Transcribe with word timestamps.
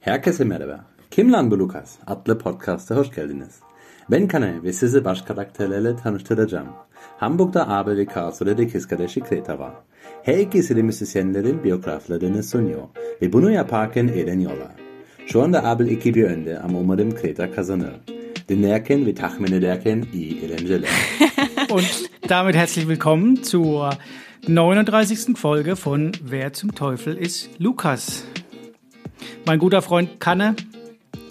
Herkese 0.00 0.44
merhaba. 0.44 0.84
Kimlan 1.10 1.50
bu 1.50 1.58
Lucas 1.58 1.96
adlı 2.06 2.38
podcast'a 2.38 2.96
hoş 2.96 3.14
geldiniz. 3.14 3.60
Ben 4.10 4.28
Kane 4.28 4.62
ve 4.62 4.72
sizi 4.72 5.04
baş 5.04 5.22
karakterlerle 5.22 5.96
tanıştıracağım. 5.96 6.68
Hamburg'da 7.18 7.68
abi 7.68 7.96
ve 7.96 8.06
Karlsruhe'de 8.06 8.68
kız 8.68 8.88
kardeşi 8.88 9.20
Kreta 9.20 9.58
var. 9.58 9.72
Her 10.22 10.38
ikisi 10.38 10.76
de 10.76 10.82
müzisyenlerin 10.82 11.64
biyograflarını 11.64 12.42
sunuyor 12.42 12.82
ve 13.22 13.32
bunu 13.32 13.50
yaparken 13.50 14.08
eğleniyorlar. 14.08 14.72
Şu 15.26 15.42
anda 15.42 15.64
abi 15.64 15.92
ekibi 15.92 16.24
önde 16.24 16.58
ama 16.58 16.78
umarım 16.78 17.14
Kreta 17.14 17.52
kazanır. 17.52 17.92
Dinlerken 18.48 19.06
ve 19.06 19.14
tahmin 19.14 19.52
ederken 19.52 20.04
iyi 20.12 20.44
eğlenceler. 20.44 20.90
Und 21.70 21.84
damit 22.28 22.54
herzlich 22.54 22.86
willkommen 22.86 23.34
zur 23.42 23.92
39. 24.48 25.36
Folge 25.36 25.74
von 25.84 26.12
Wer 26.12 26.52
zum 26.52 26.70
Teufel 26.70 27.16
ist 27.16 27.48
Lukas? 27.60 28.24
Mein 29.46 29.58
guter 29.58 29.82
Freund 29.82 30.20
Kanne, 30.20 30.56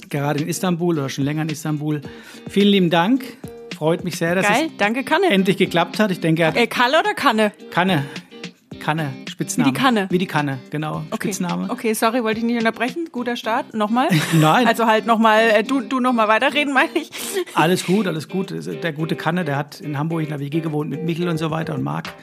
gerade 0.10 0.42
in 0.42 0.48
Istanbul 0.50 0.98
oder 1.00 1.10
schon 1.10 1.24
länger 1.26 1.44
in 1.44 1.50
Istanbul. 1.50 2.02
Vielen 2.50 2.70
lieben 2.70 2.90
Dank. 2.90 3.24
Freut 3.76 4.04
mich 4.04 4.18
sehr, 4.18 4.36
dass 4.36 4.46
Geil, 4.48 4.66
es 4.68 4.78
danke 4.78 5.04
Kanne. 5.04 5.28
endlich 5.30 5.58
geklappt 5.58 6.00
hat. 6.00 6.12
Ich 6.12 6.20
denke, 6.20 6.42
er 6.42 6.48
hat 6.50 6.58
Äh, 6.58 6.68
Kalle 6.68 7.00
oder 7.00 7.14
Kanne? 7.14 7.54
Kanne. 7.72 8.04
Kanne, 8.80 9.12
Spitzname. 9.30 9.70
Wie 9.70 9.74
die 9.74 9.80
Kanne? 9.80 10.08
Wie 10.10 10.18
die 10.18 10.26
Kanne, 10.26 10.60
genau. 10.70 11.04
Okay. 11.12 11.28
Spitzname. 11.28 11.70
Okay, 11.70 11.94
sorry, 11.94 12.24
wollte 12.24 12.40
ich 12.40 12.46
nicht 12.46 12.58
unterbrechen. 12.58 13.10
Guter 13.12 13.36
Start. 13.36 13.74
Nochmal? 13.74 14.08
Nein. 14.34 14.68
Also 14.68 14.86
halt 14.86 15.06
nochmal, 15.06 15.50
äh, 15.50 15.64
du, 15.64 15.82
du 15.82 16.00
nochmal 16.00 16.28
weiterreden, 16.30 16.74
meine 16.74 16.90
ich. 16.96 17.10
Alles 17.56 17.86
gut, 17.86 18.08
alles 18.08 18.30
gut. 18.30 18.54
Der 18.84 18.94
gute 18.94 19.16
Kanne, 19.18 19.44
der 19.44 19.58
hat 19.58 19.82
in 19.82 19.98
Hamburg 19.98 20.24
in 20.24 20.30
der 20.30 20.40
WG 20.40 20.62
gewohnt 20.62 20.90
mit 20.90 21.04
Michel 21.04 21.28
und 21.28 21.38
so 21.38 21.52
weiter 21.52 21.76
und 21.76 21.84
Marc. 21.84 22.14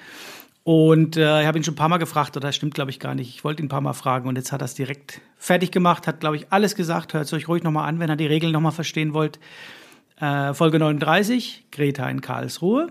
Und 0.66 1.16
äh, 1.16 1.43
ich 1.43 1.47
habe 1.47 1.59
ihn 1.59 1.62
schon 1.62 1.75
ein 1.75 1.77
paar 1.77 1.88
Mal 1.88 1.98
gefragt, 1.98 2.37
oder 2.37 2.48
das 2.48 2.56
stimmt, 2.56 2.75
glaube 2.75 2.91
ich, 2.91 2.98
gar 2.98 3.15
nicht. 3.15 3.29
Ich 3.29 3.45
wollte 3.45 3.62
ihn 3.62 3.66
ein 3.66 3.69
paar 3.69 3.80
Mal 3.80 3.93
fragen 3.93 4.29
und 4.29 4.34
jetzt 4.34 4.51
hat 4.51 4.62
er 4.62 4.65
es 4.65 4.75
direkt 4.75 5.20
fertig 5.37 5.70
gemacht, 5.70 6.09
hat, 6.09 6.19
glaube 6.19 6.34
ich, 6.34 6.51
alles 6.51 6.75
gesagt. 6.75 7.15
Hört 7.15 7.27
es 7.27 7.33
euch 7.33 7.47
ruhig 7.47 7.62
nochmal 7.62 7.89
an, 7.89 8.01
wenn 8.01 8.11
ihr 8.11 8.16
die 8.16 8.27
Regeln 8.27 8.51
nochmal 8.51 8.73
verstehen 8.73 9.15
wollt. 9.15 9.39
Äh, 10.19 10.55
Folge 10.55 10.81
39, 10.81 11.67
Greta 11.70 12.11
in 12.11 12.20
Karlsruhe. 12.20 12.89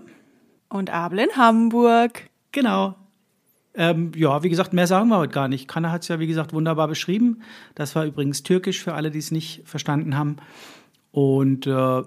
Und 0.70 0.88
Abel 0.88 1.18
in 1.18 1.36
Hamburg. 1.36 2.30
Genau. 2.50 2.94
Ähm, 3.74 4.12
ja, 4.16 4.42
wie 4.42 4.48
gesagt, 4.48 4.72
mehr 4.72 4.86
sagen 4.86 5.10
wir 5.10 5.18
heute 5.18 5.34
gar 5.34 5.48
nicht. 5.48 5.68
Kanne 5.68 5.92
hat 5.92 6.00
es 6.00 6.08
ja, 6.08 6.18
wie 6.18 6.26
gesagt, 6.26 6.54
wunderbar 6.54 6.88
beschrieben. 6.88 7.42
Das 7.74 7.94
war 7.94 8.06
übrigens 8.06 8.42
türkisch 8.42 8.82
für 8.82 8.94
alle, 8.94 9.10
die 9.10 9.18
es 9.18 9.30
nicht 9.30 9.68
verstanden 9.68 10.16
haben. 10.16 10.36
Und 11.10 11.66
äh, 11.66 12.02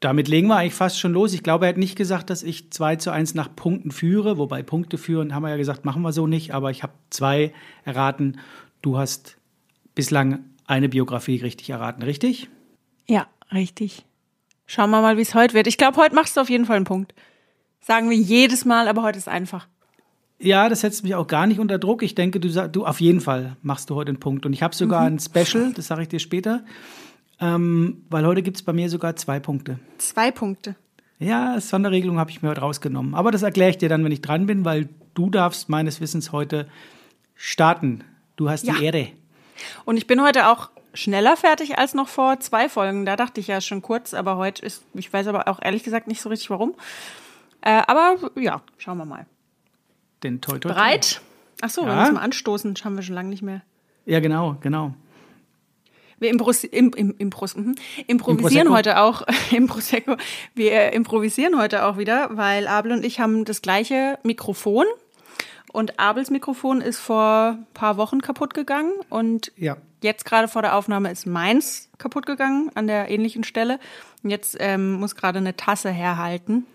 damit 0.00 0.28
legen 0.28 0.48
wir 0.48 0.56
eigentlich 0.56 0.74
fast 0.74 1.00
schon 1.00 1.12
los. 1.12 1.32
Ich 1.32 1.42
glaube, 1.42 1.66
er 1.66 1.70
hat 1.70 1.76
nicht 1.76 1.96
gesagt, 1.96 2.30
dass 2.30 2.42
ich 2.42 2.70
2 2.70 2.96
zu 2.96 3.10
1 3.10 3.34
nach 3.34 3.54
Punkten 3.54 3.90
führe. 3.90 4.38
Wobei 4.38 4.62
Punkte 4.62 4.96
führen, 4.96 5.34
haben 5.34 5.42
wir 5.42 5.50
ja 5.50 5.56
gesagt, 5.56 5.84
machen 5.84 6.02
wir 6.02 6.12
so 6.12 6.26
nicht. 6.26 6.54
Aber 6.54 6.70
ich 6.70 6.82
habe 6.82 6.92
zwei 7.10 7.52
erraten. 7.84 8.38
Du 8.80 8.96
hast 8.96 9.38
bislang 9.94 10.44
eine 10.66 10.88
Biografie 10.88 11.36
richtig 11.38 11.70
erraten, 11.70 12.02
richtig? 12.02 12.48
Ja, 13.06 13.26
richtig. 13.52 14.04
Schauen 14.66 14.90
wir 14.90 15.00
mal, 15.00 15.16
wie 15.16 15.22
es 15.22 15.34
heute 15.34 15.54
wird. 15.54 15.66
Ich 15.66 15.78
glaube, 15.78 15.96
heute 15.96 16.14
machst 16.14 16.36
du 16.36 16.40
auf 16.42 16.50
jeden 16.50 16.66
Fall 16.66 16.76
einen 16.76 16.84
Punkt. 16.84 17.14
Sagen 17.80 18.08
wir 18.10 18.16
jedes 18.16 18.64
Mal, 18.64 18.86
aber 18.86 19.02
heute 19.02 19.18
ist 19.18 19.28
einfach. 19.28 19.66
Ja, 20.38 20.68
das 20.68 20.82
setzt 20.82 21.02
mich 21.02 21.16
auch 21.16 21.26
gar 21.26 21.48
nicht 21.48 21.58
unter 21.58 21.78
Druck. 21.78 22.04
Ich 22.04 22.14
denke, 22.14 22.38
du, 22.38 22.68
du 22.68 22.86
auf 22.86 23.00
jeden 23.00 23.20
Fall 23.20 23.56
machst 23.62 23.90
du 23.90 23.96
heute 23.96 24.10
einen 24.10 24.20
Punkt. 24.20 24.46
Und 24.46 24.52
ich 24.52 24.62
habe 24.62 24.76
sogar 24.76 25.02
ein 25.02 25.18
Special, 25.18 25.72
das 25.72 25.88
sage 25.88 26.02
ich 26.02 26.08
dir 26.08 26.20
später. 26.20 26.64
Ähm, 27.40 28.04
weil 28.10 28.26
heute 28.26 28.42
gibt's 28.42 28.62
bei 28.62 28.72
mir 28.72 28.88
sogar 28.90 29.14
zwei 29.16 29.38
Punkte. 29.40 29.78
Zwei 29.98 30.30
Punkte. 30.30 30.74
Ja, 31.20 31.60
Sonderregelung 31.60 32.18
habe 32.18 32.30
ich 32.30 32.42
mir 32.42 32.48
heute 32.50 32.60
rausgenommen. 32.60 33.14
Aber 33.14 33.30
das 33.30 33.42
erkläre 33.42 33.70
ich 33.70 33.78
dir 33.78 33.88
dann, 33.88 34.04
wenn 34.04 34.12
ich 34.12 34.22
dran 34.22 34.46
bin, 34.46 34.64
weil 34.64 34.88
du 35.14 35.30
darfst 35.30 35.68
meines 35.68 36.00
Wissens 36.00 36.32
heute 36.32 36.68
starten. 37.34 38.04
Du 38.36 38.48
hast 38.50 38.66
Ja. 38.66 38.74
die 38.74 38.84
Ehre. 38.84 39.08
Und 39.84 39.96
ich 39.96 40.06
bin 40.06 40.22
heute 40.22 40.48
auch 40.48 40.70
schneller 40.94 41.36
fertig 41.36 41.78
als 41.78 41.94
noch 41.94 42.08
vor 42.08 42.40
zwei 42.40 42.68
Folgen. 42.68 43.04
Da 43.04 43.16
dachte 43.16 43.40
ich 43.40 43.48
ja 43.48 43.60
schon 43.60 43.82
kurz, 43.82 44.14
aber 44.14 44.36
heute 44.36 44.64
ist, 44.64 44.84
ich 44.94 45.12
weiß 45.12 45.26
aber 45.28 45.48
auch 45.48 45.60
ehrlich 45.62 45.82
gesagt 45.82 46.06
nicht 46.08 46.20
so 46.20 46.28
richtig 46.28 46.50
warum. 46.50 46.74
Äh, 47.60 47.82
aber 47.86 48.16
ja, 48.36 48.62
schauen 48.78 48.98
wir 48.98 49.04
mal. 49.04 49.26
Den 50.22 50.40
toi, 50.40 50.52
toi, 50.52 50.58
toi. 50.60 50.68
Bereit? 50.72 51.20
Ach 51.60 51.70
so, 51.70 51.82
wir 51.84 51.92
Ja. 51.92 52.00
müssen 52.00 52.14
mal 52.14 52.20
anstoßen. 52.22 52.74
Das 52.74 52.84
haben 52.84 52.94
wir 52.96 53.02
schon 53.02 53.14
lange 53.16 53.28
nicht 53.28 53.42
mehr. 53.42 53.62
Ja, 54.06 54.20
genau, 54.20 54.56
genau. 54.60 54.94
Wir 56.20 56.30
impros 56.30 56.64
im, 56.64 56.90
im, 56.94 57.14
impros 57.18 57.56
mhm. 57.56 57.74
improvisieren 58.06 58.70
heute 58.70 58.98
auch 59.00 59.22
im 59.50 59.66
Prosecco. 59.66 60.16
Wir 60.54 60.92
improvisieren 60.92 61.58
heute 61.58 61.84
auch 61.84 61.96
wieder, 61.98 62.30
weil 62.32 62.66
Abel 62.66 62.92
und 62.92 63.04
ich 63.04 63.20
haben 63.20 63.44
das 63.44 63.62
gleiche 63.62 64.18
Mikrofon. 64.22 64.86
Und 65.72 65.98
Abels 66.00 66.30
Mikrofon 66.30 66.80
ist 66.80 66.98
vor 66.98 67.58
ein 67.58 67.66
paar 67.74 67.96
Wochen 67.96 68.20
kaputt 68.20 68.54
gegangen. 68.54 68.92
Und 69.10 69.52
Ja. 69.56 69.76
jetzt 70.02 70.24
gerade 70.24 70.48
vor 70.48 70.62
der 70.62 70.74
Aufnahme 70.74 71.10
ist 71.10 71.26
meins 71.26 71.90
kaputt 71.98 72.26
gegangen 72.26 72.70
an 72.74 72.86
der 72.86 73.10
ähnlichen 73.10 73.44
Stelle. 73.44 73.78
Und 74.22 74.30
jetzt 74.30 74.56
ähm, 74.58 74.94
muss 74.94 75.14
gerade 75.14 75.38
eine 75.38 75.56
Tasse 75.56 75.90
herhalten, 75.90 76.66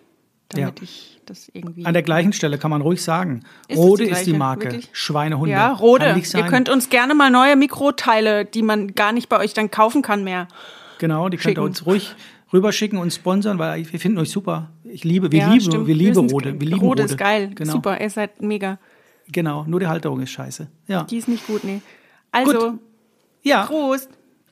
damit 0.53 0.80
Ja. 0.80 0.84
ich 0.84 1.19
das 1.25 1.50
irgendwie. 1.53 1.86
An 1.86 1.94
der 1.94 2.03
gleichen 2.03 2.34
Stelle 2.34 2.58
kann 2.58 2.72
man 2.72 2.81
ruhig 2.81 3.02
sagen. 3.02 3.44
Ist 3.68 3.78
Rode 3.78 4.06
die 4.06 4.09
ist 4.12 4.25
die? 4.25 4.34
Marke. 4.34 4.66
Wirklich? 4.66 4.90
Schweinehunde. 4.94 5.52
ja, 5.52 5.72
Rode. 5.72 6.16
Ihr 6.36 6.44
könnt 6.46 6.69
uns 6.69 6.90
gerne 6.90 7.14
mal 7.16 7.30
neue 7.30 7.56
Mikroteile, 7.56 8.46
die 8.46 8.62
man 8.62 8.94
gar 8.96 9.12
nicht 9.12 9.30
bei 9.30 9.38
euch 9.40 9.53
dann 9.53 9.72
kaufen 9.72 10.02
kann 10.02 10.24
mehr. 10.24 10.47
Genau, 11.00 11.30
die 11.30 11.38
könnt 11.38 11.46
ihr 11.46 11.50
schicken. 11.52 11.62
uns 11.62 11.86
ruhig 11.86 12.16
rüberschicken 12.52 13.00
und 13.00 13.12
sponsern, 13.13 13.58
weil 13.59 13.92
wir 13.92 14.00
finden 14.00 14.19
euch 14.19 14.30
super. 14.30 14.69
Ich 14.84 15.03
liebe, 15.03 15.31
wir 15.31 15.40
Ja, 15.40 15.52
lieben, 15.52 15.66
stimmt. 15.66 15.88
wir 15.88 15.96
lieben 15.96 16.30
Rode. 16.30 16.53
Wir 16.59 16.68
lieben 16.68 16.80
Rode 16.81 17.02
Rode. 17.03 17.13
ist 17.13 17.18
geil. 17.18 17.52
Genau. 17.56 17.72
Super, 17.74 18.00
ihr 18.00 18.09
seid 18.09 18.42
mega. 18.42 18.78
Genau, 19.31 19.63
nur 19.66 19.80
die 19.80 19.88
Halterung 19.88 20.19
ist 20.22 20.31
scheiße. 20.31 20.68
Ja. 20.88 21.03
Die 21.03 21.18
ist 21.18 21.28
nicht 21.28 21.47
gut, 21.47 21.63
nee. 21.63 21.81
Also, 22.31 22.72
Gut. 22.72 22.80
Ja, 23.42 23.63
Prost. 23.66 24.09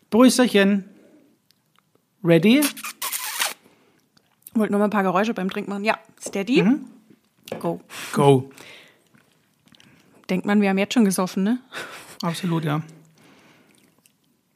Brüsterchen. 0.10 0.86
Ready? 2.24 2.62
Wollte 4.54 4.72
nur 4.72 4.80
mal 4.80 4.86
ein 4.86 4.92
paar 4.92 5.04
Geräusche 5.04 5.34
beim 5.34 5.50
Trinken 5.50 5.70
machen. 5.70 5.84
Ja, 5.84 6.00
steady. 6.20 6.64
Mhm. 6.64 6.86
Go. 7.60 7.82
Go. 8.14 8.50
Denkt 10.30 10.46
man, 10.46 10.62
wir 10.62 10.70
haben 10.70 10.78
jetzt 10.78 10.94
schon 10.94 11.04
gesoffen, 11.06 11.44
ne? 11.44 11.60
Absolut, 12.22 12.64
ja. 12.64 12.82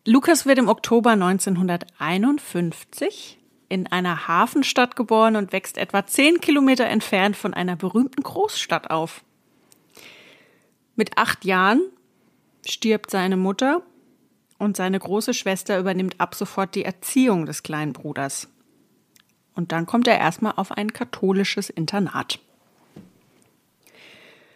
Lukas 0.06 0.46
wird 0.46 0.60
im 0.60 0.70
Oktober 0.70 1.10
1951 1.12 3.38
in 3.70 3.88
einer 3.88 4.28
Hafenstadt 4.28 4.96
geboren 4.96 5.36
und 5.36 5.52
wächst 5.52 5.78
etwa 5.78 6.06
zehn 6.06 6.40
Kilometer 6.40 6.86
entfernt 6.86 7.36
von 7.36 7.56
einer 7.56 7.76
berühmten 7.76 8.22
Großstadt 8.22 8.92
auf. 8.92 9.24
Mit 10.96 11.18
acht 11.18 11.44
Jahren 11.44 11.82
stirbt 12.66 13.10
seine 13.10 13.36
Mutter 13.36 13.82
und 14.58 14.78
seine 14.78 15.00
große 15.00 15.34
Schwester 15.34 15.78
übernimmt 15.80 16.22
ab 16.22 16.36
sofort 16.36 16.76
die 16.76 16.86
Erziehung 16.86 17.46
des 17.46 17.64
kleinen 17.64 17.92
Bruders. 17.94 18.48
Und 19.56 19.72
dann 19.72 19.86
kommt 19.86 20.08
er 20.08 20.18
erstmal 20.18 20.54
auf 20.58 20.72
ein 20.72 20.94
katholisches 20.94 21.70
Internat. 21.70 22.40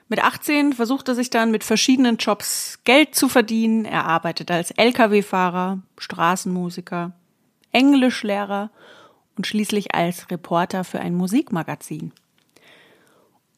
Mit 0.09 0.23
18 0.23 0.73
versucht 0.73 1.07
er 1.07 1.15
sich 1.15 1.29
dann 1.29 1.51
mit 1.51 1.63
verschiedenen 1.63 2.17
Jobs 2.17 2.79
Geld 2.83 3.15
zu 3.15 3.29
verdienen. 3.29 3.85
Er 3.85 4.05
arbeitet 4.05 4.49
als 4.49 4.71
Lkw-Fahrer, 4.71 5.79
Straßenmusiker, 5.97 7.13
Englischlehrer 7.71 8.71
und 9.37 9.45
schließlich 9.45 9.93
als 9.93 10.31
Reporter 10.31 10.83
für 10.83 10.99
ein 10.99 11.13
Musikmagazin. 11.13 12.11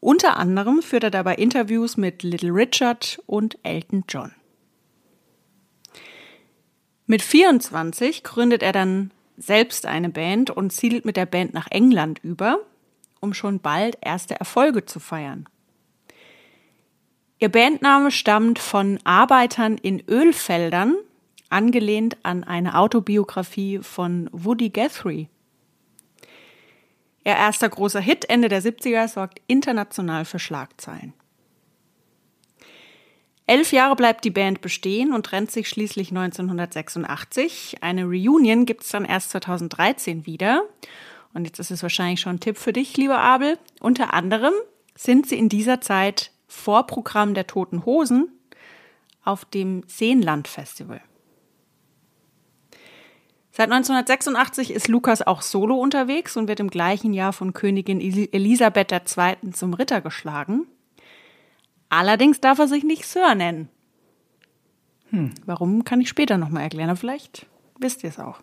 Unter 0.01 0.37
anderem 0.37 0.81
führt 0.81 1.05
er 1.05 1.11
dabei 1.11 1.35
Interviews 1.35 1.95
mit 1.95 2.21
Little 2.21 2.53
Richard 2.53 3.21
und 3.27 3.57
Elton 3.63 4.03
John. 4.09 4.33
Mit 7.05 7.21
24 7.21 8.23
gründet 8.23 8.61
er 8.61 8.73
dann 8.73 9.11
selbst 9.41 9.85
eine 9.85 10.09
Band 10.09 10.49
und 10.51 10.71
siedelt 10.71 11.05
mit 11.05 11.17
der 11.17 11.25
Band 11.25 11.53
nach 11.53 11.67
England 11.69 12.19
über, 12.23 12.59
um 13.19 13.33
schon 13.33 13.59
bald 13.59 13.97
erste 14.01 14.39
Erfolge 14.39 14.85
zu 14.85 14.99
feiern. 14.99 15.47
Ihr 17.39 17.49
Bandname 17.49 18.11
stammt 18.11 18.59
von 18.59 18.99
Arbeitern 19.03 19.77
in 19.77 20.03
Ölfeldern, 20.07 20.95
angelehnt 21.49 22.17
an 22.23 22.43
eine 22.43 22.77
Autobiografie 22.77 23.79
von 23.79 24.29
Woody 24.31 24.69
Guthrie. 24.69 25.27
Ihr 27.23 27.33
erster 27.33 27.69
großer 27.69 27.99
Hit 27.99 28.29
Ende 28.29 28.47
der 28.47 28.61
70er 28.61 29.07
sorgt 29.07 29.41
international 29.47 30.25
für 30.25 30.39
Schlagzeilen. 30.39 31.13
Elf 33.51 33.73
Jahre 33.73 33.97
bleibt 33.97 34.23
die 34.23 34.29
Band 34.29 34.61
bestehen 34.61 35.11
und 35.11 35.25
trennt 35.25 35.51
sich 35.51 35.67
schließlich 35.67 36.11
1986. 36.11 37.79
Eine 37.81 38.05
Reunion 38.05 38.65
gibt 38.65 38.83
es 38.83 38.91
dann 38.91 39.03
erst 39.03 39.31
2013 39.31 40.25
wieder. 40.25 40.63
Und 41.33 41.43
jetzt 41.43 41.59
ist 41.59 41.69
es 41.69 41.83
wahrscheinlich 41.83 42.21
schon 42.21 42.37
ein 42.37 42.39
Tipp 42.39 42.57
für 42.57 42.71
dich, 42.71 42.95
lieber 42.95 43.17
Abel. 43.17 43.57
Unter 43.81 44.13
anderem 44.13 44.53
sind 44.95 45.27
sie 45.27 45.37
in 45.37 45.49
dieser 45.49 45.81
Zeit 45.81 46.31
Vorprogramm 46.47 47.33
der 47.33 47.45
Toten 47.45 47.85
Hosen 47.85 48.29
auf 49.25 49.43
dem 49.43 49.83
Seenland 49.85 50.47
Festival. 50.47 51.01
Seit 53.51 53.69
1986 53.69 54.71
ist 54.71 54.87
Lukas 54.87 55.27
auch 55.27 55.41
solo 55.41 55.75
unterwegs 55.75 56.37
und 56.37 56.47
wird 56.47 56.61
im 56.61 56.69
gleichen 56.69 57.11
Jahr 57.11 57.33
von 57.33 57.51
Königin 57.51 57.99
Elisabeth 57.99 58.93
II. 58.93 59.51
zum 59.51 59.73
Ritter 59.73 59.99
geschlagen. 59.99 60.67
Allerdings 61.91 62.39
darf 62.39 62.57
er 62.57 62.69
sich 62.69 62.85
nicht 62.85 63.05
Sir 63.05 63.35
nennen. 63.35 63.67
Hm. 65.09 65.31
Warum, 65.45 65.83
kann 65.83 65.99
ich 65.99 66.07
später 66.07 66.37
nochmal 66.37 66.63
erklären, 66.63 66.89
aber 66.89 66.97
vielleicht 66.97 67.45
wisst 67.79 68.03
ihr 68.03 68.09
es 68.09 68.17
auch. 68.17 68.39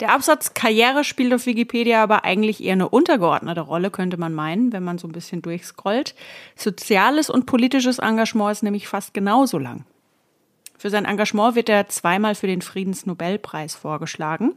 Der 0.00 0.12
Absatz 0.12 0.54
Karriere 0.54 1.04
spielt 1.04 1.32
auf 1.32 1.46
Wikipedia 1.46 2.02
aber 2.02 2.24
eigentlich 2.24 2.62
eher 2.64 2.72
eine 2.72 2.88
untergeordnete 2.88 3.60
Rolle, 3.60 3.92
könnte 3.92 4.16
man 4.16 4.34
meinen, 4.34 4.72
wenn 4.72 4.82
man 4.82 4.98
so 4.98 5.06
ein 5.06 5.12
bisschen 5.12 5.40
durchscrollt. 5.40 6.16
Soziales 6.56 7.30
und 7.30 7.46
politisches 7.46 8.00
Engagement 8.00 8.50
ist 8.50 8.64
nämlich 8.64 8.88
fast 8.88 9.14
genauso 9.14 9.58
lang. 9.58 9.84
Für 10.76 10.90
sein 10.90 11.04
Engagement 11.04 11.54
wird 11.54 11.68
er 11.68 11.88
zweimal 11.88 12.34
für 12.34 12.48
den 12.48 12.62
Friedensnobelpreis 12.62 13.76
vorgeschlagen. 13.76 14.54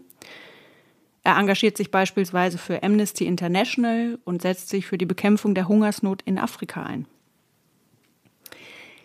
Er 1.23 1.37
engagiert 1.37 1.77
sich 1.77 1.91
beispielsweise 1.91 2.57
für 2.57 2.81
Amnesty 2.81 3.25
International 3.25 4.17
und 4.23 4.41
setzt 4.41 4.69
sich 4.69 4.87
für 4.87 4.97
die 4.97 5.05
Bekämpfung 5.05 5.53
der 5.53 5.67
Hungersnot 5.67 6.23
in 6.23 6.39
Afrika 6.39 6.83
ein. 6.83 7.05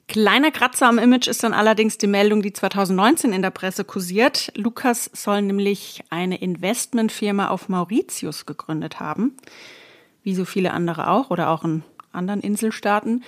Kleiner 0.09 0.53
Kratzer 0.53 0.87
am 0.87 0.99
Image 0.99 1.27
ist 1.27 1.43
dann 1.43 1.53
allerdings 1.53 1.99
die 1.99 2.07
Meldung, 2.07 2.41
die 2.41 2.53
2019 2.53 3.33
in 3.33 3.43
der 3.43 3.51
Presse 3.51 3.85
kursiert. 3.85 4.53
Lukas 4.55 5.11
soll 5.13 5.43
nämlich 5.43 6.05
eine 6.11 6.41
Investmentfirma 6.41 7.49
auf 7.49 7.69
Mauritius 7.69 8.47
gegründet 8.47 9.01
haben, 9.01 9.37
wie 10.23 10.35
so 10.35 10.45
viele 10.45 10.73
andere 10.73 11.11
auch 11.11 11.31
oder 11.31 11.51
auch 11.51 11.65
in 11.65 11.83
anderen 12.13 12.41
Inselstaaten. 12.41 13.25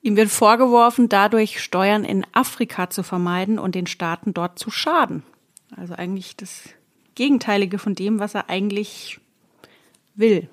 Ihm 0.00 0.16
wird 0.16 0.30
vorgeworfen, 0.30 1.10
dadurch 1.10 1.62
Steuern 1.62 2.04
in 2.04 2.26
Afrika 2.32 2.88
zu 2.88 3.02
vermeiden 3.02 3.58
und 3.58 3.74
den 3.74 3.86
Staaten 3.86 4.32
dort 4.32 4.58
zu 4.58 4.70
schaden. 4.70 5.22
Also 5.76 5.94
eigentlich 5.94 6.36
das 6.36 6.70
Gegenteilige 7.18 7.78
von 7.78 7.96
dem, 7.96 8.20
was 8.20 8.36
er 8.36 8.48
eigentlich 8.48 9.18
will. 10.14 10.48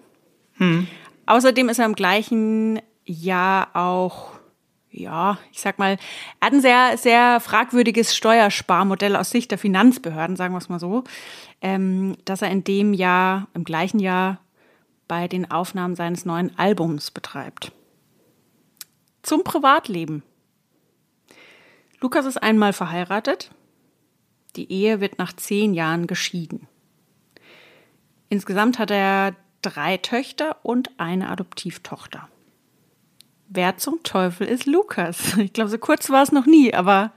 Hm. 0.54 0.88
Außerdem 1.28 1.70
ist 1.70 1.78
er 1.78 1.86
im 1.86 1.94
gleichen 1.94 2.82
Jahr 3.06 3.76
auch 3.76 4.32
ja, 4.98 5.38
ich 5.52 5.60
sag 5.60 5.78
mal, 5.78 5.98
er 6.40 6.46
hat 6.48 6.54
ein 6.54 6.62
sehr, 6.62 6.98
sehr 6.98 7.42
fragwürdiges 7.42 8.16
Steuersparmodell 8.16 9.18
aus 9.18 9.30
Sicht 9.30 9.52
der 9.52 9.58
Finanzbehörden, 9.58 10.38
sagen 10.38 10.54
wir 10.54 10.58
es 10.58 10.70
mal 10.70 10.80
so, 10.80 11.04
ähm, 11.62 12.16
dass 12.24 12.42
er 12.42 12.50
in 12.50 12.64
dem 12.64 12.94
Jahr, 12.94 13.50
im 13.54 13.66
gleichen 13.66 14.00
Jahr, 14.00 14.40
bei 15.10 15.28
den 15.28 15.52
Aufnahmen 15.52 15.96
seines 15.96 16.26
neuen 16.26 16.58
Albums 16.58 17.12
betreibt. 17.12 17.74
Zum 19.22 19.44
Privatleben. 19.44 20.24
Lukas 22.00 22.26
ist 22.26 22.38
einmal 22.38 22.72
verheiratet. 22.72 23.52
Die 24.56 24.72
Ehe 24.72 25.02
wird 25.02 25.18
nach 25.18 25.34
zehn 25.34 25.74
Jahren 25.74 26.08
geschieden. 26.08 26.68
Insgesamt 28.30 28.80
hat 28.80 28.92
er 28.92 29.36
drei 29.62 29.98
Töchter 29.98 30.58
und 30.64 30.92
eine 31.00 31.30
Adoptivtochter 31.30 32.28
wer 33.48 33.78
zum 33.78 34.04
Teufel 34.04 34.48
ist 34.48 34.66
Lukas? 34.66 35.38
Ich 35.38 35.54
glaube, 35.54 35.70
so 35.70 35.78
kurz 35.78 36.10
war 36.10 36.24
es 36.24 36.32
noch 36.32 36.46
nie, 36.46 36.74
aber 36.74 37.12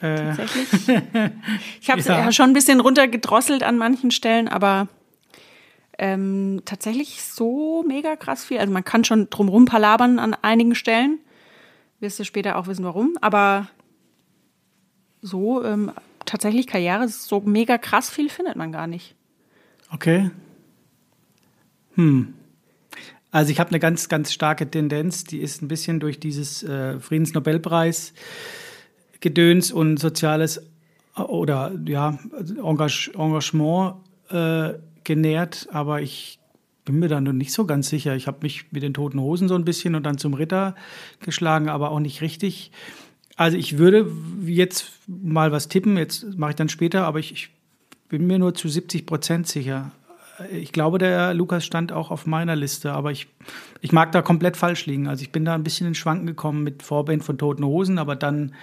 äh. 0.00 0.16
tatsächlich. 0.16 0.68
Ich 1.80 1.90
habe 1.90 2.00
es 2.00 2.06
ja. 2.06 2.32
schon 2.32 2.50
ein 2.50 2.54
bisschen 2.54 2.80
runtergedrosselt 2.80 3.62
an 3.62 3.76
manchen 3.76 4.10
Stellen, 4.10 4.48
aber 4.48 4.88
ähm, 5.98 6.62
tatsächlich 6.64 7.22
so 7.22 7.84
mega 7.86 8.16
krass 8.16 8.44
viel. 8.44 8.58
Also 8.58 8.72
man 8.72 8.84
kann 8.84 9.04
schon 9.04 9.30
drumrum 9.30 9.64
palabern 9.64 10.18
an 10.18 10.34
einigen 10.42 10.74
Stellen. 10.74 11.18
Wirst 12.00 12.18
du 12.18 12.24
später 12.24 12.56
auch 12.56 12.66
wissen, 12.66 12.84
warum. 12.84 13.16
Aber 13.20 13.68
so 15.20 15.64
ähm, 15.64 15.92
tatsächlich 16.26 16.66
Karriere, 16.66 17.08
so 17.08 17.40
mega 17.40 17.78
krass 17.78 18.10
viel 18.10 18.28
findet 18.28 18.56
man 18.56 18.72
gar 18.72 18.86
nicht. 18.86 19.14
Okay. 19.90 20.30
Hm. 21.94 22.34
Also 23.30 23.50
ich 23.50 23.60
habe 23.60 23.70
eine 23.70 23.80
ganz, 23.80 24.08
ganz 24.08 24.32
starke 24.32 24.70
Tendenz, 24.70 25.24
die 25.24 25.38
ist 25.38 25.62
ein 25.62 25.68
bisschen 25.68 26.00
durch 26.00 26.20
dieses 26.20 26.62
äh, 26.62 27.00
Friedensnobelpreis 27.00 28.12
Gedöns 29.20 29.72
und 29.72 29.98
soziales 29.98 30.58
äh, 31.16 31.22
oder 31.22 31.72
ja 31.86 32.18
Engagement 32.62 33.94
äh, 34.28 34.74
genährt, 35.04 35.68
aber 35.72 36.02
ich 36.02 36.38
bin 36.84 36.98
mir 36.98 37.08
da 37.08 37.20
noch 37.20 37.32
nicht 37.32 37.52
so 37.52 37.64
ganz 37.64 37.88
sicher. 37.88 38.16
Ich 38.16 38.26
habe 38.26 38.38
mich 38.42 38.72
mit 38.72 38.82
den 38.82 38.92
toten 38.92 39.20
Hosen 39.20 39.48
so 39.48 39.54
ein 39.54 39.64
bisschen 39.64 39.94
und 39.94 40.04
dann 40.04 40.18
zum 40.18 40.34
Ritter 40.34 40.74
geschlagen, 41.20 41.68
aber 41.68 41.90
auch 41.90 42.00
nicht 42.00 42.20
richtig. 42.20 42.72
Also 43.42 43.56
ich 43.56 43.78
würde 43.78 44.10
jetzt 44.44 44.90
mal 45.06 45.52
was 45.52 45.68
tippen, 45.68 45.96
jetzt 45.96 46.38
mache 46.38 46.50
ich 46.50 46.56
dann 46.56 46.68
später, 46.68 47.04
aber 47.04 47.18
ich, 47.18 47.32
ich 47.32 47.50
bin 48.08 48.26
mir 48.26 48.38
nur 48.38 48.54
zu 48.54 48.68
70 48.68 49.06
Prozent 49.06 49.48
sicher 49.48 49.92
ich 50.50 50.72
glaube, 50.72 50.98
der 50.98 51.34
Lukas 51.34 51.64
stand 51.64 51.92
auch 51.92 52.10
auf 52.10 52.26
meiner 52.26 52.56
Liste, 52.56 52.92
aber 52.92 53.10
ich, 53.10 53.28
ich 53.80 53.92
mag 53.92 54.12
da 54.12 54.22
komplett 54.22 54.56
falsch 54.56 54.86
liegen. 54.86 55.06
Also 55.06 55.22
ich 55.22 55.32
bin 55.32 55.44
da 55.44 55.54
ein 55.54 55.62
bisschen 55.62 55.86
in 55.86 55.94
Schwanken 55.94 56.26
gekommen 56.26 56.62
mit 56.62 56.82
Vorband 56.82 57.22
von 57.22 57.38
Toten 57.38 57.64
Hosen, 57.64 57.98
aber 57.98 58.16
dann 58.16 58.54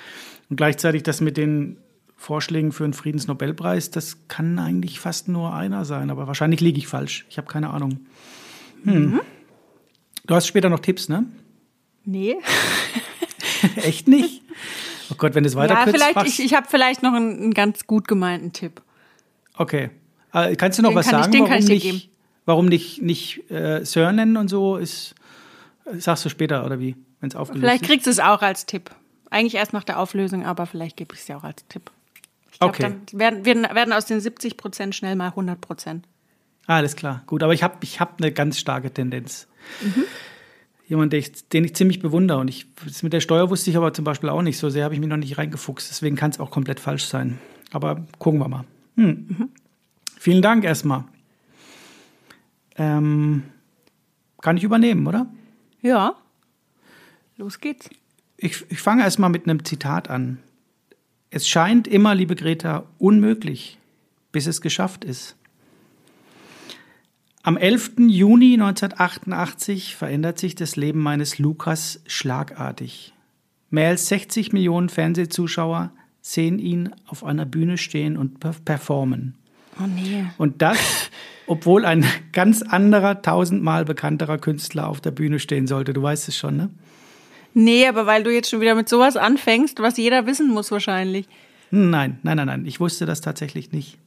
und 0.49 0.55
gleichzeitig 0.55 1.03
das 1.03 1.21
mit 1.21 1.37
den 1.37 1.77
Vorschlägen 2.15 2.71
für 2.71 2.83
einen 2.83 2.93
Friedensnobelpreis, 2.93 3.91
das 3.91 4.27
kann 4.27 4.59
eigentlich 4.59 4.99
fast 4.99 5.27
nur 5.27 5.53
einer 5.53 5.85
sein, 5.85 6.09
aber 6.09 6.27
wahrscheinlich 6.27 6.59
liege 6.59 6.79
ich 6.79 6.87
falsch. 6.87 7.25
Ich 7.29 7.37
habe 7.37 7.47
keine 7.47 7.69
Ahnung. 7.69 7.99
Hm. 8.83 9.11
Mhm. 9.11 9.21
Du 10.25 10.35
hast 10.35 10.47
später 10.47 10.69
noch 10.69 10.79
Tipps, 10.79 11.07
ne? 11.07 11.25
Nee. 12.03 12.35
Echt 13.75 14.07
nicht? 14.07 14.41
Oh 15.11 15.15
Gott, 15.17 15.35
wenn 15.35 15.45
es 15.45 15.55
weiter 15.55 15.73
Ja, 15.73 15.85
vielleicht, 15.85 16.23
ich, 16.25 16.43
ich 16.43 16.53
habe 16.53 16.67
vielleicht 16.69 17.03
noch 17.03 17.13
einen, 17.13 17.37
einen 17.39 17.53
ganz 17.53 17.87
gut 17.87 18.07
gemeinten 18.07 18.53
Tipp. 18.53 18.81
Okay. 19.57 19.89
Äh, 20.33 20.55
kannst 20.55 20.77
du 20.77 20.83
noch 20.83 20.91
den 20.91 20.97
was 20.97 21.07
sagen, 21.07 21.33
ich, 21.33 21.39
warum, 21.39 21.65
nicht, 21.65 22.09
warum 22.45 22.65
nicht, 22.67 23.01
nicht 23.01 23.51
äh, 23.51 23.83
Sir 23.83 24.11
nennen 24.11 24.37
und 24.37 24.47
so? 24.47 24.77
Ist, 24.77 25.15
sagst 25.97 26.25
du 26.25 26.29
später 26.29 26.65
oder 26.65 26.79
wie, 26.79 26.95
wenn 27.19 27.29
es 27.29 27.35
aufgelöst 27.35 27.63
Vielleicht 27.63 27.83
kriegst 27.83 28.05
du 28.05 28.11
es 28.11 28.19
auch 28.19 28.41
als 28.41 28.65
Tipp. 28.65 28.91
Eigentlich 29.31 29.55
erst 29.55 29.73
nach 29.73 29.83
der 29.83 29.99
Auflösung, 29.99 30.45
aber 30.45 30.65
vielleicht 30.65 30.97
gebe 30.97 31.13
ich 31.13 31.21
es 31.21 31.27
ja 31.27 31.37
auch 31.37 31.43
als 31.43 31.65
Tipp. 31.67 31.91
Ich 32.51 32.59
glaube, 32.59 32.73
okay. 32.73 32.83
dann 32.83 33.19
werden, 33.19 33.45
werden, 33.45 33.63
werden 33.63 33.93
aus 33.93 34.05
den 34.05 34.19
70 34.19 34.57
Prozent 34.57 34.95
schnell 34.95 35.15
mal 35.15 35.27
100 35.27 35.59
Prozent. 35.61 36.05
Alles 36.67 36.95
klar, 36.95 37.23
gut. 37.25 37.41
Aber 37.41 37.53
ich 37.53 37.63
habe 37.63 37.77
ich 37.81 37.99
hab 37.99 38.21
eine 38.21 38.31
ganz 38.31 38.59
starke 38.59 38.91
Tendenz. 38.91 39.47
Mhm. 39.81 40.03
Jemand, 40.89 41.13
den 41.13 41.19
ich, 41.19 41.47
den 41.49 41.63
ich 41.63 41.75
ziemlich 41.75 41.99
bewundere. 41.99 42.39
Und 42.39 42.47
ich, 42.47 42.65
das 42.83 43.03
mit 43.03 43.13
der 43.13 43.19
Steuer 43.19 43.51
wusste 43.51 43.69
ich 43.69 43.77
aber 43.77 43.93
zum 43.93 44.03
Beispiel 44.03 44.29
auch 44.29 44.41
nicht. 44.41 44.57
So 44.57 44.71
sehr 44.71 44.83
habe 44.83 44.95
ich 44.95 44.99
mich 44.99 45.07
noch 45.07 45.17
nicht 45.17 45.37
reingefuchst. 45.37 45.87
Deswegen 45.89 46.15
kann 46.15 46.31
es 46.31 46.39
auch 46.39 46.49
komplett 46.49 46.79
falsch 46.79 47.05
sein. 47.05 47.37
Aber 47.71 48.07
gucken 48.17 48.39
wir 48.39 48.47
mal. 48.47 48.65
Hm. 48.95 49.27
Mhm. 49.29 49.49
Vielen 50.17 50.41
Dank 50.41 50.63
erstmal. 50.63 51.03
Ähm, 52.75 53.43
kann 54.41 54.57
ich 54.57 54.63
übernehmen, 54.63 55.05
oder? 55.05 55.27
Ja. 55.83 56.15
Los 57.37 57.59
geht's. 57.59 57.87
Ich, 58.37 58.65
ich 58.69 58.81
fange 58.81 59.03
erstmal 59.03 59.29
mit 59.29 59.47
einem 59.47 59.63
Zitat 59.63 60.09
an. 60.09 60.39
Es 61.29 61.47
scheint 61.47 61.87
immer, 61.87 62.15
liebe 62.15 62.35
Greta, 62.35 62.85
unmöglich, 62.97 63.77
bis 64.31 64.47
es 64.47 64.59
geschafft 64.59 65.05
ist. 65.05 65.35
Am 67.41 67.55
11. 67.55 67.93
Juni 68.07 68.53
1988 68.53 69.95
verändert 69.95 70.39
sich 70.39 70.55
das 70.55 70.75
Leben 70.75 70.99
meines 70.99 71.39
Lukas 71.39 72.01
schlagartig. 72.05 73.13
Mehr 73.69 73.89
als 73.89 74.07
60 74.09 74.51
Millionen 74.51 74.89
Fernsehzuschauer 74.89 75.91
sehen 76.21 76.59
ihn 76.59 76.93
auf 77.07 77.23
einer 77.23 77.45
Bühne 77.45 77.77
stehen 77.77 78.17
und 78.17 78.39
performen. 78.65 79.35
Oh 79.79 79.87
nee. 79.87 80.25
Und 80.37 80.61
das, 80.61 81.09
obwohl 81.47 81.85
ein 81.85 82.05
ganz 82.33 82.61
anderer, 82.61 83.21
tausendmal 83.21 83.85
bekannterer 83.85 84.37
Künstler 84.37 84.87
auf 84.87 84.99
der 84.99 85.11
Bühne 85.11 85.39
stehen 85.39 85.65
sollte. 85.65 85.93
Du 85.93 86.03
weißt 86.03 86.27
es 86.27 86.37
schon, 86.37 86.57
ne? 86.57 86.69
Nee, 87.53 87.87
aber 87.87 88.05
weil 88.05 88.23
du 88.23 88.33
jetzt 88.33 88.49
schon 88.49 88.61
wieder 88.61 88.75
mit 88.75 88.89
sowas 88.89 89.15
anfängst, 89.15 89.79
was 89.79 89.97
jeder 89.97 90.25
wissen 90.27 90.49
muss 90.49 90.71
wahrscheinlich. 90.71 91.27
Nein, 91.71 92.19
nein, 92.23 92.37
nein, 92.37 92.47
nein. 92.47 92.65
Ich 92.65 92.79
wusste 92.79 93.05
das 93.05 93.21
tatsächlich 93.21 93.71
nicht. 93.71 93.97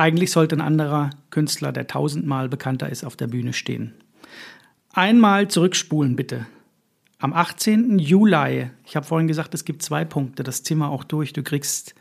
Eigentlich 0.00 0.30
sollte 0.30 0.56
ein 0.56 0.62
anderer 0.62 1.10
Künstler, 1.28 1.72
der 1.72 1.86
tausendmal 1.86 2.48
bekannter 2.48 2.88
ist, 2.88 3.04
auf 3.04 3.16
der 3.16 3.26
Bühne 3.26 3.52
stehen. 3.52 3.92
Einmal 4.94 5.48
zurückspulen, 5.48 6.16
bitte. 6.16 6.46
Am 7.18 7.34
18. 7.34 7.98
Juli, 7.98 8.70
ich 8.86 8.96
habe 8.96 9.04
vorhin 9.04 9.28
gesagt, 9.28 9.52
es 9.52 9.66
gibt 9.66 9.82
zwei 9.82 10.06
Punkte, 10.06 10.42
das 10.42 10.62
Zimmer 10.62 10.88
auch 10.88 11.04
durch. 11.04 11.34
Du 11.34 11.42
kriegst 11.42 11.94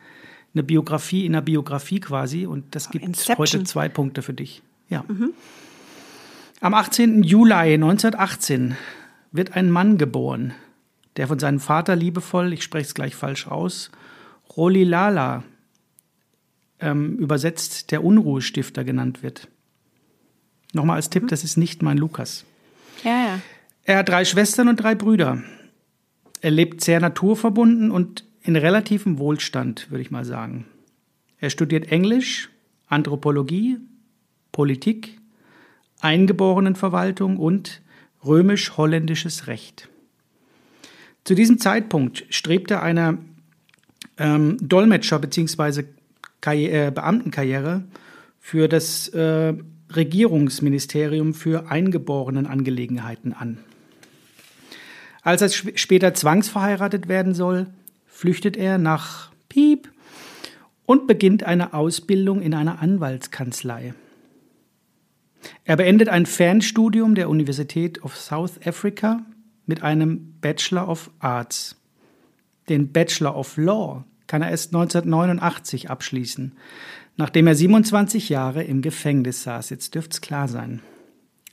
eine 0.53 0.63
Biografie 0.63 1.25
in 1.25 1.35
einer 1.35 1.41
Biografie 1.41 1.99
quasi 1.99 2.45
und 2.45 2.73
das 2.73 2.89
gibt 2.89 3.03
Inception. 3.03 3.37
heute 3.37 3.63
zwei 3.65 3.89
Punkte 3.89 4.21
für 4.21 4.33
dich. 4.33 4.61
Ja. 4.87 5.03
Mhm. 5.05 5.33
Am 6.61 6.73
18. 6.73 7.23
Juli 7.23 7.73
1918 7.73 8.77
wird 9.33 9.57
ein 9.57 9.69
Mann 9.69 9.97
geboren, 9.97 10.53
der 11.17 11.27
von 11.27 11.37
seinem 11.37 11.59
Vater 11.59 11.97
liebevoll, 11.97 12.53
ich 12.53 12.63
spreche 12.63 12.87
es 12.87 12.93
gleich 12.93 13.15
falsch 13.15 13.45
aus, 13.45 13.91
Rolilala, 14.55 15.43
ähm, 16.79 17.17
übersetzt 17.17 17.91
der 17.91 18.03
Unruhestifter 18.03 18.83
genannt 18.83 19.23
wird. 19.23 19.47
Nochmal 20.73 20.97
als 20.97 21.09
Tipp, 21.09 21.23
mhm. 21.23 21.27
das 21.27 21.43
ist 21.43 21.57
nicht 21.57 21.81
mein 21.81 21.97
Lukas. 21.97 22.45
Ja, 23.03 23.11
ja. 23.11 23.39
Er 23.83 23.97
hat 23.97 24.09
drei 24.09 24.25
Schwestern 24.25 24.67
und 24.67 24.77
drei 24.77 24.95
Brüder. 24.95 25.41
Er 26.41 26.51
lebt 26.51 26.81
sehr 26.81 26.99
naturverbunden 26.99 27.91
und 27.91 28.23
in 28.41 28.55
relativem 28.55 29.17
Wohlstand, 29.17 29.89
würde 29.89 30.01
ich 30.01 30.11
mal 30.11 30.25
sagen. 30.25 30.65
Er 31.39 31.49
studiert 31.49 31.91
Englisch, 31.91 32.49
Anthropologie, 32.87 33.77
Politik, 34.51 35.19
Eingeborenenverwaltung 36.01 37.37
und 37.37 37.81
römisch-holländisches 38.25 39.47
Recht. 39.47 39.89
Zu 41.23 41.35
diesem 41.35 41.59
Zeitpunkt 41.59 42.25
strebte 42.29 42.81
eine 42.81 43.17
ähm, 44.17 44.57
Dolmetscher- 44.61 45.19
bzw. 45.19 45.83
Äh, 46.45 46.91
Beamtenkarriere 46.93 47.83
für 48.39 48.67
das 48.67 49.09
äh, 49.09 49.53
Regierungsministerium 49.93 51.33
für 51.33 51.69
Eingeborenenangelegenheiten 51.69 53.33
an. 53.33 53.57
Als 55.21 55.41
er 55.41 55.49
später 55.49 56.13
zwangsverheiratet 56.13 57.07
werden 57.07 57.33
soll, 57.33 57.67
flüchtet 58.07 58.55
er 58.55 58.77
nach 58.77 59.31
Piep 59.49 59.89
und 60.85 61.07
beginnt 61.07 61.43
eine 61.43 61.73
Ausbildung 61.73 62.41
in 62.41 62.53
einer 62.53 62.81
Anwaltskanzlei. 62.81 63.93
Er 65.65 65.75
beendet 65.75 66.09
ein 66.09 66.25
Fernstudium 66.25 67.15
der 67.15 67.29
Universität 67.29 68.03
of 68.03 68.15
South 68.15 68.59
Africa 68.65 69.25
mit 69.65 69.83
einem 69.83 70.35
Bachelor 70.41 70.87
of 70.87 71.11
Arts. 71.19 71.75
Den 72.69 72.91
Bachelor 72.91 73.35
of 73.35 73.57
Law 73.57 74.05
kann 74.29 74.41
er 74.41 74.51
erst 74.51 74.73
1989 74.73 75.89
abschließen, 75.89 76.53
nachdem 77.17 77.47
er 77.47 77.55
27 77.55 78.29
Jahre 78.29 78.63
im 78.63 78.81
Gefängnis 78.81 79.43
saß. 79.43 79.71
Jetzt 79.71 79.95
dürfte 79.95 80.13
es 80.13 80.21
klar 80.21 80.47
sein. 80.47 80.81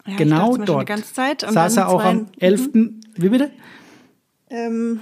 Ja, 0.06 0.16
genau 0.16 0.56
dort 0.56 0.88
saß 0.88 1.76
er 1.76 1.88
auch 1.88 2.04
am 2.04 2.26
11. 2.38 2.74
Mhm. 2.74 3.00
Wie 3.16 3.30
bitte? 3.30 3.50
Ähm, 4.50 5.00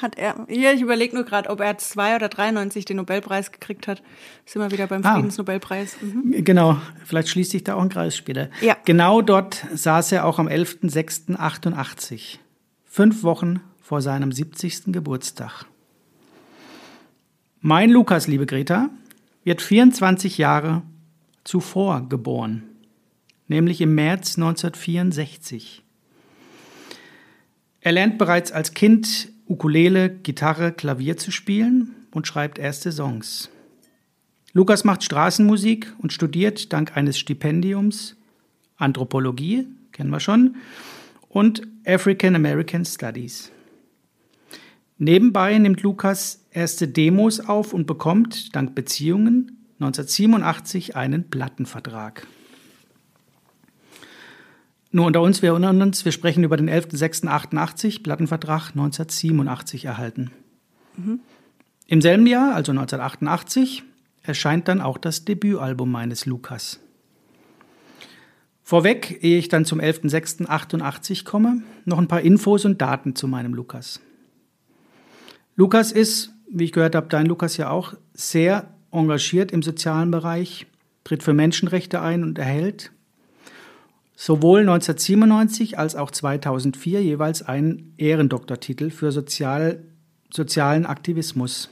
hat 0.00 0.18
er, 0.18 0.46
ja, 0.48 0.72
ich 0.72 0.80
überlege 0.80 1.14
nur 1.14 1.24
gerade, 1.24 1.50
ob 1.50 1.60
er 1.60 1.78
2 1.78 2.16
oder 2.16 2.28
93 2.28 2.84
den 2.84 2.96
Nobelpreis 2.96 3.52
gekriegt 3.52 3.86
hat. 3.86 4.02
Sind 4.46 4.62
wir 4.62 4.72
wieder 4.72 4.88
beim 4.88 5.04
ah. 5.04 5.14
Friedensnobelpreis. 5.14 5.98
Mhm. 6.00 6.42
Genau, 6.42 6.78
vielleicht 7.04 7.28
schließt 7.28 7.52
sich 7.52 7.62
da 7.62 7.74
auch 7.74 7.82
ein 7.82 7.90
Kreis 7.90 8.16
später. 8.16 8.48
Ja. 8.60 8.76
Genau 8.86 9.22
dort 9.22 9.64
saß 9.72 10.10
er 10.12 10.24
auch 10.24 10.38
am 10.40 10.48
11.06.88, 10.48 12.38
fünf 12.84 13.22
Wochen 13.22 13.60
vor 13.80 14.00
seinem 14.00 14.32
70. 14.32 14.84
Geburtstag. 14.86 15.66
Mein 17.66 17.88
Lukas, 17.88 18.26
liebe 18.26 18.44
Greta, 18.44 18.90
wird 19.42 19.62
24 19.62 20.36
Jahre 20.36 20.82
zuvor 21.44 22.10
geboren, 22.10 22.64
nämlich 23.48 23.80
im 23.80 23.94
März 23.94 24.36
1964. 24.36 25.82
Er 27.80 27.92
lernt 27.92 28.18
bereits 28.18 28.52
als 28.52 28.74
Kind 28.74 29.30
Ukulele, 29.46 30.10
Gitarre, 30.10 30.72
Klavier 30.72 31.16
zu 31.16 31.30
spielen 31.30 31.94
und 32.10 32.26
schreibt 32.26 32.58
erste 32.58 32.92
Songs. 32.92 33.48
Lukas 34.52 34.84
macht 34.84 35.02
Straßenmusik 35.02 35.90
und 35.96 36.12
studiert 36.12 36.70
dank 36.70 36.98
eines 36.98 37.18
Stipendiums 37.18 38.14
Anthropologie, 38.76 39.68
kennen 39.92 40.10
wir 40.10 40.20
schon, 40.20 40.56
und 41.30 41.62
African 41.86 42.36
American 42.36 42.84
Studies. 42.84 43.50
Nebenbei 45.04 45.58
nimmt 45.58 45.82
Lukas 45.82 46.46
erste 46.50 46.88
Demos 46.88 47.38
auf 47.38 47.74
und 47.74 47.86
bekommt, 47.86 48.56
dank 48.56 48.74
Beziehungen, 48.74 49.58
1987 49.78 50.96
einen 50.96 51.28
Plattenvertrag. 51.28 52.26
Nur 54.92 55.04
unter 55.04 55.20
uns, 55.20 55.42
wir 55.42 55.50
erinnern 55.50 55.82
uns, 55.82 56.06
wir 56.06 56.12
sprechen 56.12 56.42
über 56.42 56.56
den 56.56 56.70
11.06.88, 56.70 58.02
Plattenvertrag 58.02 58.70
1987 58.70 59.84
erhalten. 59.84 60.30
Mhm. 60.96 61.20
Im 61.86 62.00
selben 62.00 62.26
Jahr, 62.26 62.54
also 62.54 62.72
1988, 62.72 63.82
erscheint 64.22 64.68
dann 64.68 64.80
auch 64.80 64.96
das 64.96 65.26
Debütalbum 65.26 65.92
meines 65.92 66.24
Lukas. 66.24 66.80
Vorweg, 68.62 69.22
ehe 69.22 69.36
ich 69.36 69.48
dann 69.48 69.66
zum 69.66 69.80
11.06.88 69.80 71.26
komme, 71.26 71.62
noch 71.84 71.98
ein 71.98 72.08
paar 72.08 72.22
Infos 72.22 72.64
und 72.64 72.80
Daten 72.80 73.14
zu 73.14 73.28
meinem 73.28 73.52
Lukas. 73.52 74.00
Lukas 75.56 75.92
ist, 75.92 76.32
wie 76.50 76.64
ich 76.64 76.72
gehört 76.72 76.94
habe, 76.94 77.06
dein 77.08 77.26
Lukas 77.26 77.56
ja 77.56 77.70
auch, 77.70 77.94
sehr 78.12 78.68
engagiert 78.90 79.52
im 79.52 79.62
sozialen 79.62 80.10
Bereich, 80.10 80.66
tritt 81.04 81.22
für 81.22 81.34
Menschenrechte 81.34 82.00
ein 82.00 82.22
und 82.22 82.38
erhält 82.38 82.90
sowohl 84.16 84.60
1997 84.60 85.78
als 85.78 85.96
auch 85.96 86.10
2004 86.10 87.02
jeweils 87.02 87.42
einen 87.42 87.94
Ehrendoktortitel 87.96 88.90
für 88.90 89.12
Sozial, 89.12 89.82
sozialen 90.32 90.86
Aktivismus. 90.86 91.70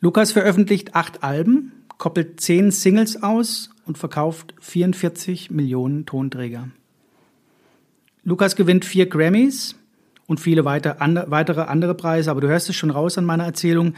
Lukas 0.00 0.32
veröffentlicht 0.32 0.94
acht 0.94 1.22
Alben, 1.22 1.72
koppelt 1.98 2.40
zehn 2.40 2.70
Singles 2.70 3.22
aus 3.22 3.70
und 3.86 3.96
verkauft 3.96 4.54
44 4.60 5.50
Millionen 5.50 6.04
Tonträger. 6.04 6.68
Lukas 8.22 8.56
gewinnt 8.56 8.84
vier 8.84 9.06
Grammys 9.06 9.76
und 10.26 10.40
viele 10.40 10.64
weitere 10.64 10.98
andere 10.98 11.94
Preise, 11.94 12.30
aber 12.30 12.40
du 12.40 12.48
hörst 12.48 12.68
es 12.68 12.76
schon 12.76 12.90
raus 12.90 13.16
an 13.18 13.24
meiner 13.24 13.44
Erzählung. 13.44 13.94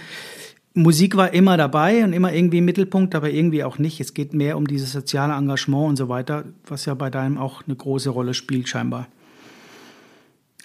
Musik 0.74 1.16
war 1.16 1.32
immer 1.32 1.56
dabei 1.56 2.04
und 2.04 2.12
immer 2.12 2.32
irgendwie 2.32 2.58
im 2.58 2.64
Mittelpunkt, 2.64 3.14
aber 3.14 3.30
irgendwie 3.30 3.64
auch 3.64 3.78
nicht. 3.78 4.00
Es 4.00 4.14
geht 4.14 4.34
mehr 4.34 4.56
um 4.56 4.66
dieses 4.66 4.92
soziale 4.92 5.34
Engagement 5.34 5.88
und 5.88 5.96
so 5.96 6.08
weiter, 6.08 6.44
was 6.66 6.84
ja 6.84 6.94
bei 6.94 7.10
deinem 7.10 7.38
auch 7.38 7.62
eine 7.66 7.74
große 7.74 8.10
Rolle 8.10 8.34
spielt 8.34 8.68
scheinbar. 8.68 9.08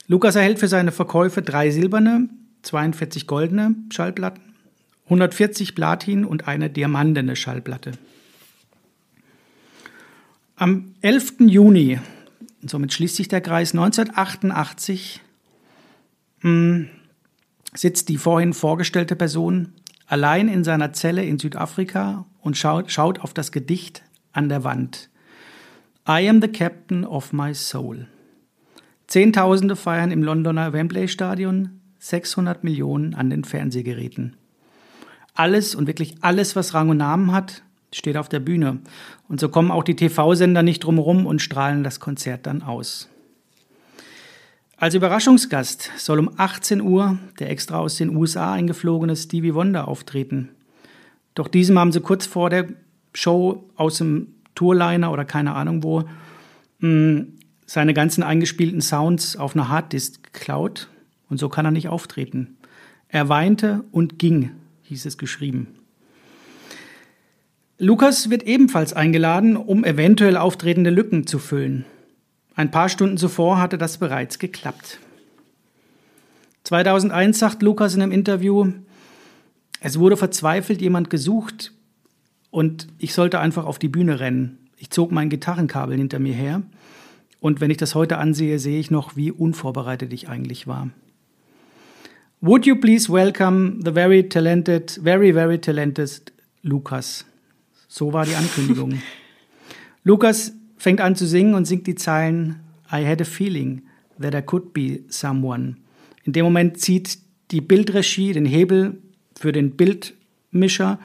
Lukas 0.08 0.36
erhält 0.36 0.60
für 0.60 0.68
seine 0.68 0.92
Verkäufe 0.92 1.42
drei 1.42 1.72
silberne, 1.72 2.30
42 2.64 3.26
goldene 3.26 3.76
Schallplatten, 3.90 4.44
140 5.06 5.76
Platin 5.76 6.26
und 6.26 6.48
eine 6.48 6.70
diamantene 6.70 7.36
Schallplatte. 7.36 7.94
Am 10.56 10.94
11. 11.02 11.36
Juni, 11.40 12.00
somit 12.62 12.94
schließt 12.94 13.16
sich 13.16 13.28
der 13.30 13.42
Kreis, 13.42 13.72
1988 13.72 15.23
hm, 16.44 16.90
sitzt 17.74 18.10
die 18.10 18.18
vorhin 18.18 18.54
vorgestellte 18.54 19.16
Person 19.16 19.74
allein 20.08 20.48
in 20.48 20.64
seiner 20.64 20.94
Zelle 20.94 21.24
in 21.24 21.40
Südafrika 21.40 22.26
und 22.42 22.58
schaut, 22.58 22.92
schaut 22.92 23.22
auf 23.22 23.34
das 23.34 23.52
Gedicht 23.52 24.04
an 24.32 24.50
der 24.50 24.64
Wand. 24.64 25.10
I 26.08 26.28
am 26.30 26.42
the 26.42 26.50
captain 26.50 27.06
of 27.06 27.34
my 27.34 27.54
soul. 27.54 28.08
Zehntausende 29.08 29.76
feiern 29.76 30.12
im 30.12 30.24
Londoner 30.24 30.74
Wembley 30.74 31.08
Stadion, 31.08 31.80
600 32.00 32.64
Millionen 32.64 33.14
an 33.14 33.30
den 33.30 33.44
Fernsehgeräten. 33.44 34.36
Alles 35.34 35.76
und 35.76 35.88
wirklich 35.88 36.16
alles, 36.22 36.56
was 36.56 36.74
Rang 36.74 36.90
und 36.90 36.98
Namen 36.98 37.32
hat, 37.32 37.64
steht 37.94 38.18
auf 38.18 38.28
der 38.28 38.40
Bühne. 38.40 38.80
Und 39.30 39.40
so 39.40 39.50
kommen 39.50 39.72
auch 39.72 39.84
die 39.84 39.96
TV-Sender 39.96 40.62
nicht 40.62 40.84
drumherum 40.84 41.26
und 41.26 41.42
strahlen 41.42 41.84
das 41.84 42.00
Konzert 42.00 42.46
dann 42.46 42.62
aus. 42.62 43.10
Als 44.78 44.96
Überraschungsgast 44.96 45.92
soll 45.98 46.20
um 46.20 46.32
18 46.38 46.82
Uhr 46.82 47.18
der 47.40 47.50
extra 47.50 47.78
aus 47.78 47.96
den 47.98 48.16
USA 48.16 48.54
eingeflogene 48.54 49.16
Stevie 49.16 49.54
Wonder 49.54 49.88
auftreten. 49.88 50.50
Doch 51.36 51.48
diesem 51.48 51.78
haben 51.80 51.92
sie 51.92 52.02
kurz 52.02 52.26
vor 52.26 52.50
der 52.50 52.68
Show 53.14 53.70
aus 53.76 54.00
dem 54.00 54.36
Tourliner 54.56 55.12
oder 55.12 55.26
keine 55.26 55.54
Ahnung 55.54 55.84
wo 55.84 56.04
mm, 56.80 57.22
seine 57.66 57.94
ganzen 57.94 58.24
eingespielten 58.24 58.82
Sounds 58.82 59.38
auf 59.38 59.56
einer 59.56 59.70
Harddisk 59.70 60.34
geklaut 60.34 60.90
und 61.30 61.38
so 61.40 61.50
kann 61.50 61.66
er 61.66 61.72
nicht 61.72 61.90
auftreten. 61.90 62.58
Er 63.08 63.30
weinte 63.30 63.84
und 63.92 64.20
ging, 64.20 64.52
hieß 64.84 65.06
es 65.06 65.18
geschrieben. 65.18 65.68
Lukas 67.78 68.30
wird 68.30 68.44
ebenfalls 68.44 68.94
eingeladen, 68.94 69.56
um 69.56 69.84
eventuell 69.84 70.38
auftretende 70.38 70.90
Lücken 70.90 71.28
zu 71.28 71.40
füllen. 71.40 71.86
Ein 72.56 72.72
paar 72.72 72.90
Stunden 72.90 73.18
zuvor 73.18 73.60
hatte 73.60 73.78
das 73.78 73.98
bereits 73.98 74.38
geklappt. 74.38 75.00
2001 76.66 77.40
sagt 77.40 77.62
Lukas 77.62 77.96
in 77.96 78.02
einem 78.02 78.12
Interview, 78.12 78.72
es 79.80 80.00
wurde 80.00 80.16
verzweifelt 80.16 80.82
jemand 80.82 81.10
gesucht 81.10 81.74
und 82.52 82.88
ich 83.00 83.14
sollte 83.14 83.40
einfach 83.40 83.66
auf 83.66 83.80
die 83.80 83.90
Bühne 83.90 84.20
rennen. 84.20 84.70
Ich 84.78 84.92
zog 84.92 85.12
mein 85.12 85.30
Gitarrenkabel 85.30 85.98
hinter 85.98 86.20
mir 86.20 86.34
her 86.34 86.62
und 87.40 87.60
wenn 87.60 87.72
ich 87.72 87.78
das 87.78 87.96
heute 87.96 88.18
ansehe, 88.18 88.60
sehe 88.60 88.80
ich 88.80 88.92
noch, 88.92 89.16
wie 89.18 89.32
unvorbereitet 89.32 90.14
ich 90.14 90.30
eigentlich 90.30 90.68
war. 90.68 90.90
Would 92.40 92.66
you 92.66 92.76
please 92.76 93.12
welcome 93.12 93.80
the 93.84 93.92
very 93.92 94.28
talented, 94.30 95.00
very, 95.04 95.34
very 95.34 95.60
talented 95.60 96.32
Lukas? 96.62 97.26
So 97.88 98.14
war 98.14 98.26
die 98.26 98.36
Ankündigung. 98.36 99.02
Lukas 100.04 100.54
fängt 100.84 101.00
an 101.00 101.16
zu 101.16 101.26
singen 101.26 101.54
und 101.54 101.64
singt 101.64 101.88
die 101.88 101.96
Zeilen 101.96 102.60
I 102.92 103.06
had 103.06 103.22
a 103.22 103.24
feeling 103.24 103.84
that 104.20 104.36
I 104.36 104.42
could 104.42 104.74
be 104.74 105.00
someone. 105.08 105.78
In 106.26 106.34
dem 106.34 106.44
Moment 106.44 106.78
zieht 106.78 107.20
die 107.52 107.62
Bildregie 107.62 108.34
den 108.34 108.46
Hebel 108.46 108.98
für 109.40 109.54
den 109.54 109.78
Bildmischer. 109.78 111.00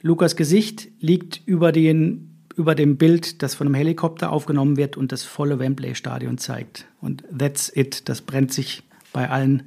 Lukas 0.00 0.34
Gesicht 0.34 0.88
liegt 1.00 1.42
über, 1.44 1.72
den, 1.72 2.38
über 2.56 2.74
dem 2.74 2.96
Bild, 2.96 3.42
das 3.42 3.54
von 3.54 3.66
einem 3.66 3.74
Helikopter 3.74 4.32
aufgenommen 4.32 4.78
wird 4.78 4.96
und 4.96 5.12
das 5.12 5.24
volle 5.24 5.58
Wembley-Stadion 5.58 6.38
zeigt. 6.38 6.86
Und 7.02 7.22
that's 7.36 7.70
it. 7.74 8.08
Das 8.08 8.22
brennt 8.22 8.54
sich 8.54 8.82
bei 9.12 9.28
allen 9.28 9.64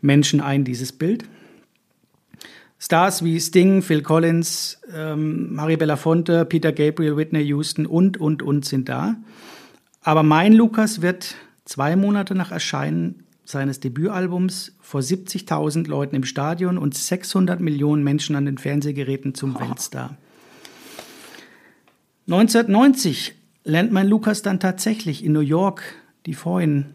Menschen 0.00 0.40
ein, 0.40 0.64
dieses 0.64 0.90
Bild. 0.90 1.26
Stars 2.82 3.22
wie 3.22 3.38
Sting, 3.38 3.82
Phil 3.82 4.02
Collins, 4.02 4.80
ähm, 4.94 5.54
Marie 5.54 5.76
Belafonte, 5.76 6.46
Peter 6.46 6.72
Gabriel, 6.72 7.16
Whitney 7.16 7.42
Houston 7.42 7.84
und, 7.84 8.16
und, 8.16 8.42
und 8.42 8.64
sind 8.64 8.88
da. 8.88 9.16
Aber 10.00 10.22
mein 10.22 10.54
Lukas 10.54 11.02
wird 11.02 11.34
zwei 11.66 11.94
Monate 11.94 12.34
nach 12.34 12.50
Erscheinen 12.50 13.24
seines 13.44 13.80
Debütalbums 13.80 14.72
vor 14.80 15.02
70.000 15.02 15.88
Leuten 15.88 16.16
im 16.16 16.24
Stadion 16.24 16.78
und 16.78 16.94
600 16.94 17.60
Millionen 17.60 18.02
Menschen 18.02 18.34
an 18.34 18.46
den 18.46 18.56
Fernsehgeräten 18.56 19.34
zum. 19.34 19.60
Weltstar. 19.60 20.16
1990 22.28 23.34
lernt 23.64 23.92
mein 23.92 24.08
Lukas 24.08 24.40
dann 24.40 24.58
tatsächlich 24.58 25.22
in 25.24 25.32
New 25.32 25.40
York 25.40 25.82
die 26.26 26.34
vorhin 26.34 26.94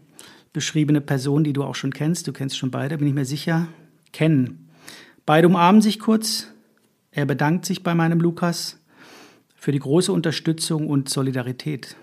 beschriebene 0.52 1.00
Person, 1.00 1.44
die 1.44 1.52
du 1.52 1.62
auch 1.62 1.74
schon 1.74 1.92
kennst, 1.92 2.26
du 2.26 2.32
kennst 2.32 2.56
schon 2.56 2.70
beide, 2.70 2.98
bin 2.98 3.08
ich 3.08 3.14
mir 3.14 3.24
sicher, 3.24 3.68
kennen. 4.12 4.65
Beide 5.26 5.48
umarmen 5.48 5.82
sich 5.82 5.98
kurz. 5.98 6.46
Er 7.10 7.26
bedankt 7.26 7.66
sich 7.66 7.82
bei 7.82 7.94
meinem 7.94 8.20
Lukas 8.20 8.78
für 9.56 9.72
die 9.72 9.80
große 9.80 10.12
Unterstützung 10.12 10.86
und 10.86 11.08
Solidarität. 11.08 11.96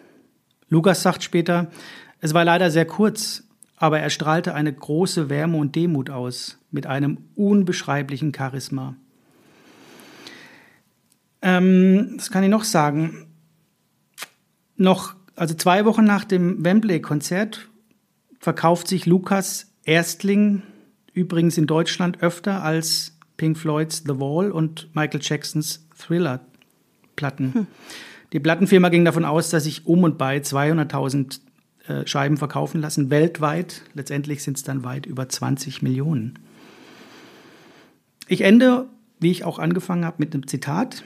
Lukas 0.68 1.04
sagt 1.04 1.24
später, 1.24 1.72
es 2.20 2.34
war 2.34 2.44
leider 2.44 2.70
sehr 2.70 2.86
kurz, 2.86 3.44
aber 3.78 4.00
er 4.00 4.10
strahlte 4.10 4.54
eine 4.54 4.74
große 4.74 5.30
Wärme 5.30 5.58
und 5.58 5.76
Demut 5.76 6.10
aus, 6.10 6.58
mit 6.70 6.86
einem 6.86 7.18
unbeschreiblichen 7.36 8.34
Charisma. 8.36 8.98
Ähm, 11.42 12.16
das 12.18 12.30
kann 12.30 12.44
ich 12.44 12.50
noch 12.50 12.66
sagen. 12.66 13.28
Noch, 14.76 15.16
also 15.36 15.54
zwei 15.54 15.86
Wochen 15.86 16.04
nach 16.04 16.26
dem 16.26 16.66
Wembley-Konzert 16.66 17.70
verkauft 18.40 18.90
sich 18.90 19.06
Lukas 19.06 19.72
Erstling 19.86 20.64
übrigens 21.14 21.58
in 21.58 21.68
Deutschland 21.68 22.22
öfter 22.22 22.64
als 22.64 23.13
Pink 23.38 23.58
Floyds 23.58 24.04
The 24.06 24.20
Wall 24.20 24.52
und 24.52 24.90
Michael 24.96 25.22
Jacksons 25.22 25.88
Thriller-Platten. 25.98 27.54
Hm. 27.54 27.68
Die 28.34 28.40
Plattenfirma 28.40 28.90
ging 28.90 29.06
davon 29.06 29.26
aus, 29.26 29.50
dass 29.50 29.66
sich 29.66 29.86
um 29.86 30.04
und 30.04 30.18
bei 30.18 30.38
200.000 30.38 31.40
äh, 31.88 32.08
Scheiben 32.08 32.38
verkaufen 32.38 32.82
lassen, 32.82 33.10
weltweit. 33.10 33.84
Letztendlich 33.94 34.44
sind 34.44 34.58
es 34.58 34.64
dann 34.64 34.84
weit 34.84 35.06
über 35.06 35.30
20 35.30 35.82
Millionen. 35.82 36.40
Ich 38.28 38.42
ende, 38.42 38.88
wie 39.20 39.32
ich 39.32 39.44
auch 39.44 39.60
angefangen 39.60 40.06
habe, 40.06 40.18
mit 40.20 40.34
einem 40.34 40.48
Zitat. 40.48 41.04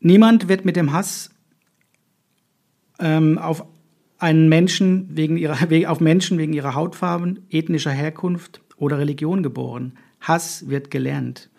Niemand 0.00 0.48
wird 0.48 0.64
mit 0.64 0.76
dem 0.76 0.92
Hass 0.92 1.30
ähm, 3.00 3.38
auf 3.38 3.64
einen 4.18 4.48
Menschen 4.48 5.16
wegen 5.16 5.36
ihrer, 5.36 5.56
auf 5.90 6.00
Menschen 6.00 6.38
wegen 6.38 6.52
ihrer 6.52 6.74
Hautfarben, 6.74 7.46
ethnischer 7.50 7.90
Herkunft 7.90 8.60
oder 8.76 8.98
Religion 8.98 9.42
geboren. 9.42 9.98
Hass 10.20 10.68
wird 10.68 10.90
gelernt. 10.90 11.50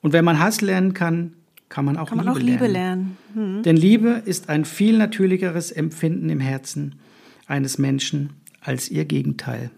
Und 0.00 0.12
wenn 0.12 0.24
man 0.24 0.38
Hass 0.38 0.60
lernen 0.60 0.94
kann, 0.94 1.34
kann 1.68 1.84
man 1.84 1.96
auch, 1.96 2.08
kann 2.08 2.18
man 2.18 2.26
Liebe, 2.26 2.38
auch 2.38 2.42
Liebe 2.42 2.66
lernen. 2.66 3.16
lernen. 3.34 3.58
Mhm. 3.58 3.62
Denn 3.62 3.76
Liebe 3.76 4.22
ist 4.24 4.48
ein 4.48 4.64
viel 4.64 4.98
natürlicheres 4.98 5.70
Empfinden 5.70 6.28
im 6.28 6.40
Herzen 6.40 6.96
eines 7.46 7.78
Menschen 7.78 8.30
als 8.60 8.90
ihr 8.90 9.04
Gegenteil. 9.04 9.70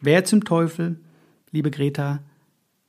Wer 0.00 0.24
zum 0.24 0.44
Teufel, 0.44 1.00
liebe 1.52 1.70
Greta, 1.70 2.20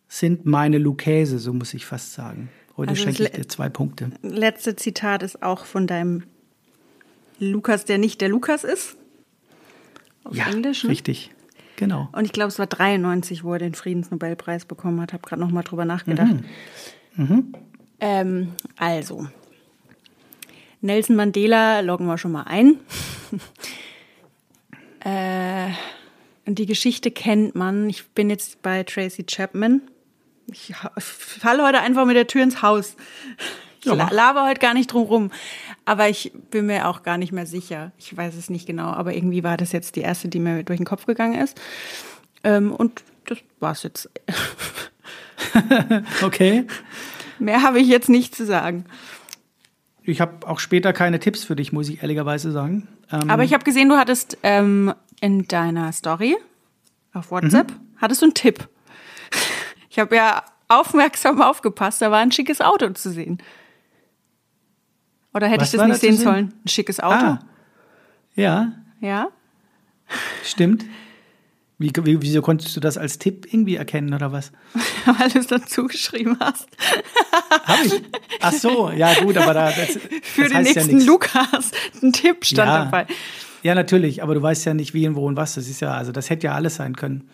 sind 0.07 0.45
meine 0.45 0.77
Lukäse, 0.77 1.39
so 1.39 1.53
muss 1.53 1.73
ich 1.73 1.85
fast 1.85 2.13
sagen. 2.13 2.49
Heute 2.75 2.91
also 2.91 3.03
schenke 3.03 3.23
ich 3.23 3.31
dir 3.31 3.47
zwei 3.47 3.69
Punkte. 3.69 4.11
Letzte 4.21 4.75
Zitat 4.75 5.23
ist 5.23 5.41
auch 5.41 5.65
von 5.65 5.87
deinem 5.87 6.23
Lukas, 7.39 7.85
der 7.85 7.97
nicht 7.97 8.21
der 8.21 8.29
Lukas 8.29 8.63
ist. 8.63 8.97
Auf 10.23 10.35
ja, 10.35 10.47
Englisch. 10.49 10.83
Ne? 10.83 10.91
Richtig. 10.91 11.31
Genau. 11.77 12.09
Und 12.11 12.25
ich 12.25 12.33
glaube, 12.33 12.49
es 12.49 12.59
war 12.59 12.67
93, 12.67 13.43
wo 13.43 13.53
er 13.53 13.59
den 13.59 13.75
Friedensnobelpreis 13.75 14.65
bekommen 14.65 14.99
hat. 14.99 15.13
Habe 15.13 15.23
gerade 15.25 15.39
noch 15.39 15.51
mal 15.51 15.61
drüber 15.61 15.85
nachgedacht. 15.85 16.33
Mhm. 17.15 17.23
Mhm. 17.23 17.53
Ähm, 17.99 18.51
also, 18.77 19.27
Nelson 20.81 21.15
Mandela 21.15 21.79
loggen 21.81 22.07
wir 22.07 22.17
schon 22.17 22.31
mal 22.31 22.43
ein. 22.43 22.79
äh, 25.01 25.69
die 26.47 26.65
Geschichte 26.65 27.11
kennt 27.11 27.53
man. 27.53 27.89
Ich 27.89 28.07
bin 28.09 28.31
jetzt 28.31 28.61
bei 28.63 28.83
Tracy 28.83 29.23
Chapman. 29.23 29.81
Ich 30.51 30.73
falle 30.97 31.63
heute 31.63 31.81
einfach 31.81 32.05
mit 32.05 32.15
der 32.15 32.25
Tür 32.25 32.41
ins 32.41 32.63
Haus. 32.63 32.95
Ich 33.81 33.85
ja, 33.85 34.09
laber 34.11 34.47
heute 34.47 34.59
gar 34.59 34.73
nicht 34.73 34.91
drum 34.91 35.03
rum. 35.03 35.31
Aber 35.87 36.09
ich 36.09 36.33
bin 36.51 36.65
mir 36.65 36.89
auch 36.89 37.01
gar 37.01 37.17
nicht 37.17 37.31
mehr 37.31 37.45
sicher. 37.45 37.93
Ich 37.97 38.15
weiß 38.15 38.35
es 38.35 38.49
nicht 38.49 38.67
genau. 38.67 38.87
Aber 38.87 39.15
irgendwie 39.15 39.45
war 39.45 39.55
das 39.55 39.71
jetzt 39.71 39.95
die 39.95 40.01
erste, 40.01 40.27
die 40.27 40.39
mir 40.39 40.63
durch 40.63 40.79
den 40.79 40.85
Kopf 40.85 41.05
gegangen 41.05 41.39
ist. 41.41 41.57
Ähm, 42.43 42.73
und 42.73 43.03
das 43.25 43.37
war's 43.61 43.83
jetzt. 43.83 44.09
okay. 46.23 46.67
Mehr 47.39 47.61
habe 47.61 47.79
ich 47.79 47.87
jetzt 47.87 48.09
nicht 48.09 48.35
zu 48.35 48.45
sagen. 48.45 48.83
Ich 50.03 50.19
habe 50.19 50.45
auch 50.45 50.59
später 50.59 50.91
keine 50.91 51.21
Tipps 51.21 51.45
für 51.45 51.55
dich, 51.55 51.71
muss 51.71 51.87
ich 51.87 52.01
ehrlicherweise 52.01 52.51
sagen. 52.51 52.89
Ähm 53.09 53.29
Aber 53.29 53.45
ich 53.45 53.53
habe 53.53 53.63
gesehen, 53.63 53.87
du 53.87 53.95
hattest 53.95 54.37
ähm, 54.43 54.93
in 55.21 55.47
deiner 55.47 55.93
Story 55.93 56.35
auf 57.13 57.31
WhatsApp, 57.31 57.71
mhm. 57.71 57.79
hattest 57.95 58.21
du 58.21 58.25
einen 58.25 58.33
Tipp. 58.33 58.67
Ich 59.89 59.99
habe 59.99 60.15
ja 60.15 60.43
aufmerksam 60.67 61.41
aufgepasst, 61.41 62.03
da 62.03 62.11
war 62.11 62.19
ein 62.19 62.31
schickes 62.31 62.61
Auto 62.61 62.87
zu 62.89 63.09
sehen. 63.09 63.39
Oder 65.37 65.49
hätte 65.49 65.61
Was 65.61 65.73
ich 65.73 65.79
das 65.79 65.87
nicht 65.87 66.01
sehen 66.01 66.17
sollen? 66.17 66.53
Ein 66.65 66.67
schickes 66.67 66.99
Auto? 66.99 67.25
Ah. 67.25 67.39
Ja. 68.35 68.73
Ja? 69.01 69.27
Stimmt. 70.43 70.83
Wie, 71.77 71.91
wie, 71.95 72.19
wieso 72.23 72.41
konntest 72.41 72.75
du 72.75 72.79
das 72.79 72.97
als 72.97 73.19
Tipp 73.19 73.45
irgendwie 73.45 73.75
erkennen 73.75 74.15
oder 74.15 74.31
was? 74.31 74.51
Weil 75.05 75.29
du 75.29 75.37
es 75.37 75.45
dazu 75.45 75.85
geschrieben 75.85 76.37
hast. 76.39 76.67
Hab 77.65 77.85
ich? 77.85 78.01
Ach 78.41 78.51
so, 78.51 78.89
ja 78.89 79.13
gut, 79.21 79.37
aber 79.37 79.53
da 79.53 79.71
das, 79.71 79.99
für 80.23 80.45
das 80.45 80.53
den 80.53 80.63
nächsten 80.63 80.99
ja 81.01 81.05
Lukas 81.05 81.71
ein 82.01 82.13
Tipp 82.13 82.43
stand 82.43 82.67
ja. 82.67 82.85
dabei. 82.85 83.05
Ja, 83.61 83.75
natürlich, 83.75 84.23
aber 84.23 84.33
du 84.33 84.41
weißt 84.41 84.65
ja 84.65 84.73
nicht, 84.73 84.95
wie 84.95 85.07
und 85.07 85.15
wo 85.15 85.27
und 85.27 85.35
was. 85.35 85.53
Das 85.53 85.67
ist 85.67 85.81
ja, 85.81 85.93
also 85.93 86.11
das 86.11 86.31
hätte 86.31 86.47
ja 86.47 86.55
alles 86.55 86.77
sein 86.77 86.95
können. 86.95 87.29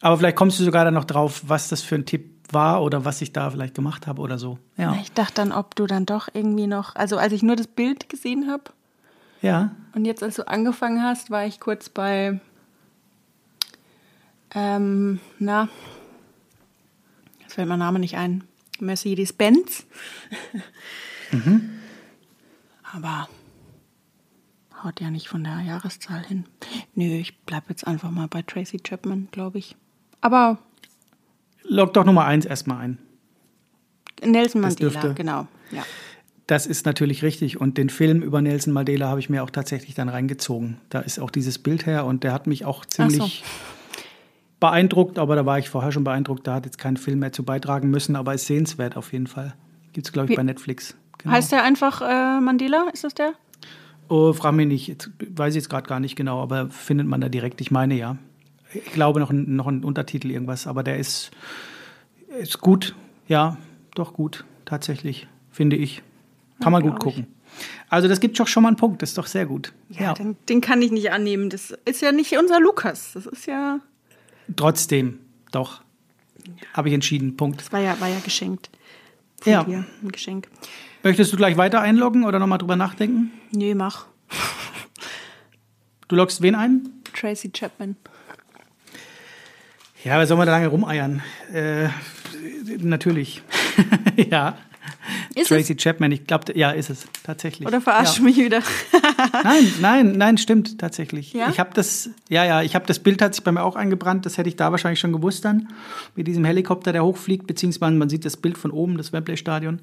Aber 0.00 0.18
vielleicht 0.18 0.36
kommst 0.36 0.60
du 0.60 0.64
sogar 0.64 0.84
dann 0.84 0.94
noch 0.94 1.04
drauf, 1.04 1.42
was 1.46 1.68
das 1.68 1.82
für 1.82 1.96
ein 1.96 2.06
Tipp 2.06 2.33
war 2.50 2.82
oder 2.82 3.04
was 3.04 3.20
ich 3.22 3.32
da 3.32 3.50
vielleicht 3.50 3.74
gemacht 3.74 4.06
habe 4.06 4.20
oder 4.20 4.38
so. 4.38 4.58
Ja. 4.76 4.94
Ich 5.00 5.12
dachte 5.12 5.34
dann, 5.34 5.52
ob 5.52 5.74
du 5.74 5.86
dann 5.86 6.06
doch 6.06 6.28
irgendwie 6.32 6.66
noch, 6.66 6.94
also 6.94 7.16
als 7.16 7.32
ich 7.32 7.42
nur 7.42 7.56
das 7.56 7.66
Bild 7.66 8.08
gesehen 8.08 8.50
habe. 8.50 8.64
Ja. 9.42 9.72
Und 9.94 10.04
jetzt, 10.04 10.22
als 10.22 10.36
du 10.36 10.48
angefangen 10.48 11.02
hast, 11.02 11.30
war 11.30 11.46
ich 11.46 11.60
kurz 11.60 11.88
bei 11.88 12.40
ähm, 14.54 15.18
na, 15.40 15.68
jetzt 17.40 17.54
fällt 17.54 17.68
mein 17.68 17.80
Name 17.80 17.98
nicht 17.98 18.16
ein, 18.16 18.44
Mercedes-Benz. 18.78 19.84
mhm. 21.32 21.70
Aber 22.92 23.28
haut 24.82 25.00
ja 25.00 25.10
nicht 25.10 25.28
von 25.28 25.42
der 25.42 25.60
Jahreszahl 25.60 26.24
hin. 26.24 26.46
Nö, 26.94 27.04
ich 27.04 27.36
bleibe 27.40 27.66
jetzt 27.70 27.86
einfach 27.86 28.12
mal 28.12 28.28
bei 28.28 28.42
Tracy 28.42 28.78
Chapman, 28.78 29.28
glaube 29.32 29.58
ich. 29.58 29.76
Aber. 30.20 30.58
Log 31.64 31.94
doch 31.94 32.04
Nummer 32.04 32.24
eins 32.24 32.44
erstmal 32.44 32.78
ein. 32.78 32.98
Nelson 34.22 34.60
Mandela, 34.60 35.12
genau. 35.12 35.46
Ja. 35.70 35.82
Das 36.46 36.66
ist 36.66 36.84
natürlich 36.84 37.22
richtig. 37.22 37.60
Und 37.60 37.78
den 37.78 37.88
Film 37.88 38.22
über 38.22 38.42
Nelson 38.42 38.72
Mandela 38.72 39.08
habe 39.08 39.20
ich 39.20 39.30
mir 39.30 39.42
auch 39.42 39.50
tatsächlich 39.50 39.94
dann 39.94 40.08
reingezogen. 40.08 40.78
Da 40.90 41.00
ist 41.00 41.18
auch 41.18 41.30
dieses 41.30 41.58
Bild 41.58 41.86
her 41.86 42.04
und 42.04 42.22
der 42.22 42.32
hat 42.32 42.46
mich 42.46 42.64
auch 42.64 42.84
ziemlich 42.84 43.42
beeindruckt, 44.60 45.18
aber 45.18 45.36
da 45.36 45.46
war 45.46 45.58
ich 45.58 45.68
vorher 45.68 45.92
schon 45.92 46.04
beeindruckt. 46.04 46.46
Da 46.46 46.54
hat 46.54 46.66
jetzt 46.66 46.78
kein 46.78 46.96
Film 46.96 47.20
mehr 47.20 47.32
zu 47.32 47.44
beitragen 47.44 47.90
müssen, 47.90 48.14
aber 48.16 48.34
ist 48.34 48.46
sehenswert 48.46 48.96
auf 48.96 49.12
jeden 49.12 49.26
Fall. 49.26 49.54
Gibt 49.92 50.06
es, 50.06 50.12
glaube 50.12 50.26
ich, 50.26 50.30
Wie? 50.32 50.36
bei 50.36 50.42
Netflix. 50.42 50.94
Genau. 51.18 51.34
Heißt 51.34 51.52
der 51.52 51.64
einfach 51.64 52.02
äh, 52.02 52.40
Mandela? 52.40 52.88
Ist 52.92 53.04
das 53.04 53.14
der? 53.14 53.32
Oh, 54.08 54.32
frag 54.32 54.52
mich 54.54 54.66
nicht. 54.66 54.88
Jetzt, 54.88 55.10
weiß 55.30 55.54
ich 55.54 55.62
jetzt 55.62 55.70
gerade 55.70 55.88
gar 55.88 56.00
nicht 56.00 56.16
genau, 56.16 56.42
aber 56.42 56.68
findet 56.68 57.06
man 57.06 57.20
da 57.20 57.28
direkt. 57.28 57.60
Ich 57.60 57.70
meine 57.70 57.94
ja. 57.94 58.16
Ich 58.74 58.92
glaube 58.92 59.20
noch, 59.20 59.32
noch 59.32 59.66
ein 59.66 59.84
Untertitel 59.84 60.30
irgendwas, 60.30 60.66
aber 60.66 60.82
der 60.82 60.98
ist, 60.98 61.30
ist 62.40 62.60
gut. 62.60 62.94
Ja, 63.28 63.56
doch 63.94 64.12
gut. 64.12 64.44
Tatsächlich, 64.64 65.28
finde 65.50 65.76
ich. 65.76 66.02
Kann 66.58 66.66
ja, 66.66 66.70
man 66.70 66.82
gut 66.82 66.98
gucken. 66.98 67.26
Ich. 67.28 67.34
Also 67.88 68.08
das 68.08 68.20
gibt 68.20 68.38
doch 68.40 68.48
schon 68.48 68.62
mal 68.62 68.70
einen 68.70 68.76
Punkt, 68.76 69.02
das 69.02 69.10
ist 69.10 69.18
doch 69.18 69.26
sehr 69.26 69.46
gut. 69.46 69.72
Ja, 69.90 70.02
ja. 70.02 70.14
Den, 70.14 70.36
den, 70.48 70.60
kann 70.60 70.82
ich 70.82 70.90
nicht 70.90 71.12
annehmen. 71.12 71.50
Das 71.50 71.72
ist 71.84 72.02
ja 72.02 72.12
nicht 72.12 72.36
unser 72.36 72.60
Lukas. 72.60 73.12
Das 73.14 73.26
ist 73.26 73.46
ja. 73.46 73.80
Trotzdem, 74.56 75.20
doch. 75.52 75.82
Habe 76.72 76.88
ich 76.88 76.94
entschieden. 76.94 77.36
Punkt. 77.36 77.60
Das 77.60 77.72
war 77.72 77.80
ja, 77.80 77.98
war 78.00 78.08
ja 78.08 78.18
geschenkt. 78.20 78.70
Von 79.40 79.52
ja. 79.52 79.64
Dir, 79.64 79.84
ein 80.02 80.12
Geschenk. 80.12 80.48
Möchtest 81.02 81.32
du 81.32 81.36
gleich 81.36 81.56
weiter 81.56 81.80
einloggen 81.80 82.24
oder 82.24 82.38
nochmal 82.38 82.58
drüber 82.58 82.76
nachdenken? 82.76 83.30
Nee, 83.52 83.74
mach. 83.74 84.06
Du 86.08 86.16
loggst 86.16 86.42
wen 86.42 86.54
ein? 86.54 86.88
Tracy 87.12 87.50
Chapman. 87.50 87.96
Ja, 90.04 90.18
wer 90.18 90.26
soll 90.26 90.36
man 90.36 90.46
da 90.46 90.52
lange 90.52 90.68
rumeiern? 90.68 91.22
Äh, 91.50 91.88
natürlich. 92.78 93.42
ja. 94.30 94.58
Ist 95.34 95.48
Tracy 95.48 95.72
es? 95.72 95.82
Chapman, 95.82 96.12
ich 96.12 96.26
glaube, 96.26 96.56
ja, 96.58 96.72
ist 96.72 96.90
es 96.90 97.06
tatsächlich. 97.22 97.66
Oder 97.66 97.80
verarscht 97.80 98.18
ja. 98.18 98.24
mich 98.24 98.36
wieder? 98.36 98.60
nein, 99.44 99.72
nein, 99.80 100.12
nein, 100.12 100.36
stimmt 100.36 100.78
tatsächlich. 100.78 101.32
Ja? 101.32 101.48
Ich 101.48 101.58
habe 101.58 101.70
das, 101.72 102.10
ja, 102.28 102.44
ja, 102.44 102.60
ich 102.60 102.74
habe 102.74 102.84
das 102.84 102.98
Bild 102.98 103.22
hat 103.22 103.34
sich 103.34 103.42
bei 103.42 103.50
mir 103.50 103.62
auch 103.62 103.76
eingebrannt. 103.76 104.26
Das 104.26 104.36
hätte 104.36 104.50
ich 104.50 104.56
da 104.56 104.70
wahrscheinlich 104.72 105.00
schon 105.00 105.12
gewusst 105.12 105.46
dann 105.46 105.68
mit 106.16 106.26
diesem 106.26 106.44
Helikopter, 106.44 106.92
der 106.92 107.02
hochfliegt, 107.02 107.46
beziehungsweise 107.46 107.94
man 107.94 108.10
sieht 108.10 108.26
das 108.26 108.36
Bild 108.36 108.58
von 108.58 108.72
oben, 108.72 108.98
das 108.98 109.14
Wembley 109.14 109.38
Stadion. 109.38 109.80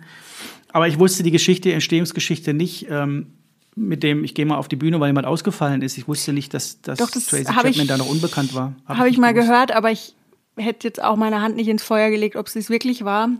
Aber 0.71 0.87
ich 0.87 0.99
wusste 0.99 1.23
die 1.23 1.31
Geschichte, 1.31 1.69
die 1.69 1.73
Entstehungsgeschichte 1.73 2.53
nicht. 2.53 2.87
Ähm, 2.91 3.33
mit 3.75 4.03
dem, 4.03 4.23
ich 4.23 4.35
gehe 4.35 4.45
mal 4.45 4.57
auf 4.57 4.67
die 4.67 4.75
Bühne, 4.75 4.99
weil 4.99 5.07
jemand 5.07 5.25
ausgefallen 5.27 5.81
ist. 5.81 5.97
Ich 5.97 6.07
wusste 6.07 6.33
nicht, 6.33 6.53
dass, 6.53 6.81
dass 6.81 6.99
Doch, 6.99 7.09
das 7.09 7.25
Tracy 7.27 7.45
hab 7.45 7.63
Chapman 7.63 7.71
ich- 7.73 7.87
da 7.87 7.97
noch 7.97 8.09
unbekannt 8.09 8.53
war. 8.53 8.73
Hab 8.85 8.97
Habe 8.97 9.07
ich 9.07 9.13
nicht 9.13 9.21
mal 9.21 9.33
gewusst. 9.33 9.49
gehört, 9.49 9.71
aber 9.71 9.91
ich 9.91 10.15
hätte 10.57 10.87
jetzt 10.87 11.01
auch 11.01 11.15
meine 11.15 11.41
Hand 11.41 11.55
nicht 11.55 11.67
ins 11.69 11.83
Feuer 11.83 12.09
gelegt, 12.09 12.35
ob 12.35 12.47
es 12.47 12.53
das 12.53 12.69
wirklich 12.69 13.05
war. 13.05 13.27
Mhm. 13.27 13.39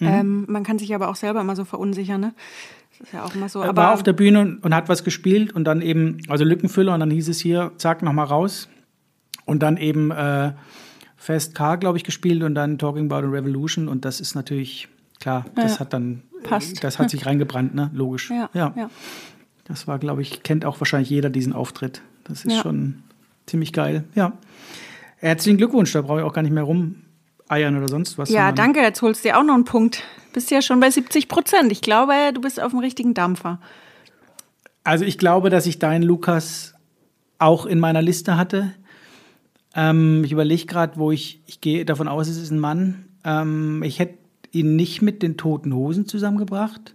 Ähm, 0.00 0.44
man 0.48 0.64
kann 0.64 0.78
sich 0.78 0.94
aber 0.94 1.08
auch 1.08 1.16
selber 1.16 1.40
immer 1.42 1.54
so 1.54 1.64
verunsichern, 1.64 2.20
ne? 2.20 2.34
Das 2.98 3.08
ist 3.08 3.12
ja 3.12 3.24
auch 3.24 3.34
immer 3.34 3.48
so. 3.50 3.60
Er 3.60 3.68
Aber 3.68 3.82
war 3.82 3.92
auf 3.94 4.02
der 4.02 4.14
Bühne 4.14 4.40
und, 4.40 4.64
und 4.64 4.74
hat 4.74 4.88
was 4.88 5.04
gespielt 5.04 5.52
und 5.52 5.64
dann 5.64 5.82
eben, 5.82 6.18
also 6.28 6.44
Lückenfüller 6.44 6.94
und 6.94 7.00
dann 7.00 7.10
hieß 7.10 7.28
es 7.28 7.38
hier, 7.40 7.72
zack, 7.76 8.02
nochmal 8.02 8.24
raus. 8.26 8.68
Und 9.44 9.62
dann 9.62 9.76
eben 9.76 10.10
äh, 10.10 10.52
Fast 11.16 11.54
Car, 11.54 11.76
glaube 11.76 11.98
ich, 11.98 12.04
gespielt 12.04 12.42
und 12.42 12.54
dann 12.54 12.78
Talking 12.78 13.04
About 13.12 13.26
a 13.26 13.30
Revolution 13.30 13.86
und 13.88 14.04
das 14.06 14.18
ist 14.20 14.34
natürlich, 14.34 14.88
klar, 15.20 15.46
das 15.54 15.74
Ja. 15.74 15.80
hat 15.80 15.92
dann, 15.92 16.22
Passt. 16.42 16.82
das 16.84 16.98
hat 16.98 17.10
sich 17.10 17.26
reingebrannt, 17.26 17.74
ne? 17.74 17.90
Logisch. 17.94 18.30
ja, 18.30 18.48
ja. 18.54 18.72
ja. 18.76 18.90
Das 19.64 19.88
war, 19.88 19.98
glaube 19.98 20.22
ich, 20.22 20.42
kennt 20.44 20.64
auch 20.64 20.80
wahrscheinlich 20.80 21.10
jeder 21.10 21.28
diesen 21.28 21.52
Auftritt. 21.52 22.00
Das 22.24 22.44
ist 22.44 22.60
schon 22.60 23.02
ziemlich 23.46 23.72
geil. 23.72 24.04
Ja. 24.14 24.32
Herzlichen 25.16 25.56
Glückwunsch, 25.58 25.92
da 25.92 26.02
brauche 26.02 26.18
ich 26.20 26.24
auch 26.24 26.32
gar 26.32 26.42
nicht 26.42 26.52
mehr 26.52 26.62
rumeiern 26.62 27.76
oder 27.76 27.88
sonst 27.88 28.16
was. 28.16 28.30
Ja, 28.30 28.52
danke. 28.52 28.80
Jetzt 28.80 29.02
holst 29.02 29.24
du 29.24 29.28
dir 29.30 29.38
auch 29.38 29.42
noch 29.42 29.54
einen 29.54 29.64
Punkt. 29.64 30.04
Bist 30.32 30.50
ja 30.52 30.62
schon 30.62 30.78
bei 30.78 30.90
70 30.90 31.26
Prozent. 31.28 31.72
Ich 31.72 31.80
glaube, 31.80 32.12
du 32.32 32.40
bist 32.40 32.60
auf 32.62 32.70
dem 32.70 32.78
richtigen 32.80 33.14
Dampfer. 33.14 33.58
Also 34.84 35.04
ich 35.04 35.18
glaube, 35.18 35.50
dass 35.50 35.66
ich 35.66 35.78
deinen 35.80 36.02
Lukas 36.04 36.74
auch 37.38 37.66
in 37.66 37.80
meiner 37.80 38.02
Liste 38.02 38.36
hatte. 38.36 38.72
Ähm, 39.74 40.22
ich 40.24 40.30
überlege 40.32 40.66
gerade, 40.66 40.96
wo 40.96 41.10
ich, 41.10 41.40
ich 41.46 41.60
gehe 41.60 41.84
davon 41.84 42.06
aus, 42.06 42.28
es 42.28 42.36
ist 42.36 42.50
ein 42.50 42.60
Mann. 42.60 43.06
Ähm, 43.24 43.82
ich 43.82 43.98
hätte 43.98 44.16
ihn 44.58 44.76
nicht 44.76 45.02
mit 45.02 45.22
den 45.22 45.36
Toten 45.36 45.74
Hosen 45.74 46.06
zusammengebracht. 46.06 46.94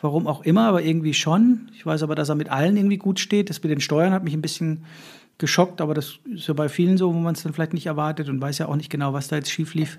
Warum 0.00 0.26
auch 0.26 0.42
immer, 0.42 0.66
aber 0.66 0.82
irgendwie 0.82 1.14
schon. 1.14 1.70
Ich 1.74 1.84
weiß 1.84 2.02
aber, 2.02 2.14
dass 2.14 2.30
er 2.30 2.34
mit 2.34 2.48
allen 2.48 2.76
irgendwie 2.76 2.96
gut 2.96 3.20
steht. 3.20 3.50
Das 3.50 3.62
mit 3.62 3.70
den 3.70 3.80
Steuern 3.80 4.12
hat 4.12 4.24
mich 4.24 4.34
ein 4.34 4.42
bisschen 4.42 4.84
geschockt, 5.38 5.80
aber 5.80 5.94
das 5.94 6.18
ist 6.32 6.48
ja 6.48 6.54
bei 6.54 6.68
vielen 6.68 6.96
so, 6.96 7.14
wo 7.14 7.18
man 7.18 7.34
es 7.34 7.42
dann 7.42 7.52
vielleicht 7.52 7.74
nicht 7.74 7.86
erwartet 7.86 8.28
und 8.28 8.40
weiß 8.40 8.58
ja 8.58 8.68
auch 8.68 8.76
nicht 8.76 8.90
genau, 8.90 9.12
was 9.12 9.28
da 9.28 9.36
jetzt 9.36 9.50
schief 9.50 9.74
lief. 9.74 9.98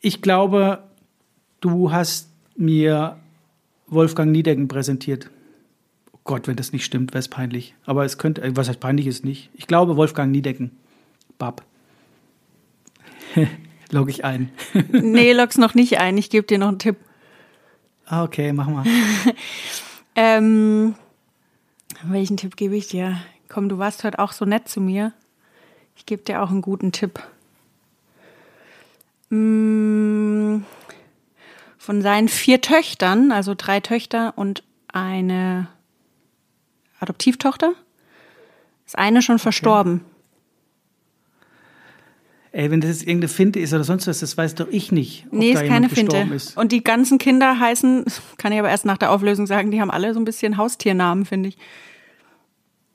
Ich 0.00 0.20
glaube, 0.22 0.82
du 1.60 1.92
hast 1.92 2.30
mir 2.56 3.16
Wolfgang 3.86 4.32
Niedecken 4.32 4.68
präsentiert. 4.68 5.30
Oh 6.12 6.18
Gott, 6.24 6.48
wenn 6.48 6.56
das 6.56 6.72
nicht 6.72 6.84
stimmt, 6.84 7.12
wäre 7.12 7.20
es 7.20 7.28
peinlich. 7.28 7.74
Aber 7.84 8.04
es 8.04 8.18
könnte, 8.18 8.42
äh, 8.42 8.56
was 8.56 8.68
heißt 8.68 8.80
peinlich 8.80 9.06
ist 9.06 9.24
nicht. 9.24 9.50
Ich 9.54 9.66
glaube 9.66 9.96
Wolfgang 9.96 10.32
Niedecken. 10.32 10.72
Bab. 11.38 11.64
Log 13.90 14.08
ich 14.10 14.24
ein. 14.24 14.50
Nee, 14.92 15.32
lock's 15.32 15.58
noch 15.58 15.74
nicht 15.74 15.98
ein. 15.98 16.18
Ich 16.18 16.30
gebe 16.30 16.46
dir 16.46 16.58
noch 16.58 16.68
einen 16.68 16.78
Tipp. 16.78 16.96
Ah, 18.06 18.24
okay, 18.24 18.52
mach 18.52 18.68
mal. 18.68 18.84
Ähm, 20.20 20.96
welchen 22.02 22.36
Tipp 22.36 22.56
gebe 22.56 22.74
ich 22.76 22.88
dir? 22.88 23.20
Komm, 23.48 23.68
du 23.68 23.78
warst 23.78 24.02
heute 24.02 24.18
auch 24.18 24.32
so 24.32 24.44
nett 24.44 24.68
zu 24.68 24.80
mir. 24.80 25.12
Ich 25.94 26.06
gebe 26.06 26.22
dir 26.24 26.42
auch 26.42 26.50
einen 26.50 26.60
guten 26.60 26.90
Tipp. 26.90 27.22
Mm, 29.30 30.62
Von 31.78 32.02
seinen 32.02 32.26
vier 32.28 32.60
Töchtern, 32.60 33.30
also 33.30 33.54
drei 33.56 33.78
Töchter 33.78 34.32
und 34.36 34.64
eine 34.92 35.68
Adoptivtochter, 36.98 37.74
ist 38.86 38.98
eine 38.98 39.22
schon 39.22 39.38
verstorben. 39.38 40.04
Ey, 42.52 42.70
wenn 42.70 42.80
das 42.80 42.90
jetzt 42.90 43.02
irgendeine 43.02 43.28
Finte 43.28 43.58
ist 43.60 43.74
oder 43.74 43.84
sonst 43.84 44.06
was, 44.06 44.20
das 44.20 44.36
weiß 44.36 44.54
doch 44.54 44.68
ich 44.70 44.90
nicht. 44.90 45.26
Ob 45.26 45.34
Nee, 45.38 45.52
da 45.52 45.60
ist 45.60 45.68
keine 45.68 45.88
Finte. 45.88 46.16
Ist. 46.34 46.56
Und 46.56 46.72
die 46.72 46.82
ganzen 46.82 47.18
Kinder 47.18 47.60
heißen, 47.60 48.04
kann 48.38 48.52
ich 48.52 48.58
aber 48.58 48.70
erst 48.70 48.84
nach 48.86 48.96
der 48.98 49.10
Auflösung 49.12 49.46
sagen, 49.46 49.70
die 49.70 49.80
haben 49.80 49.90
alle 49.90 50.14
so 50.14 50.20
ein 50.20 50.24
bisschen 50.24 50.56
Haustiernamen, 50.56 51.24
finde 51.26 51.50
ich. 51.50 51.58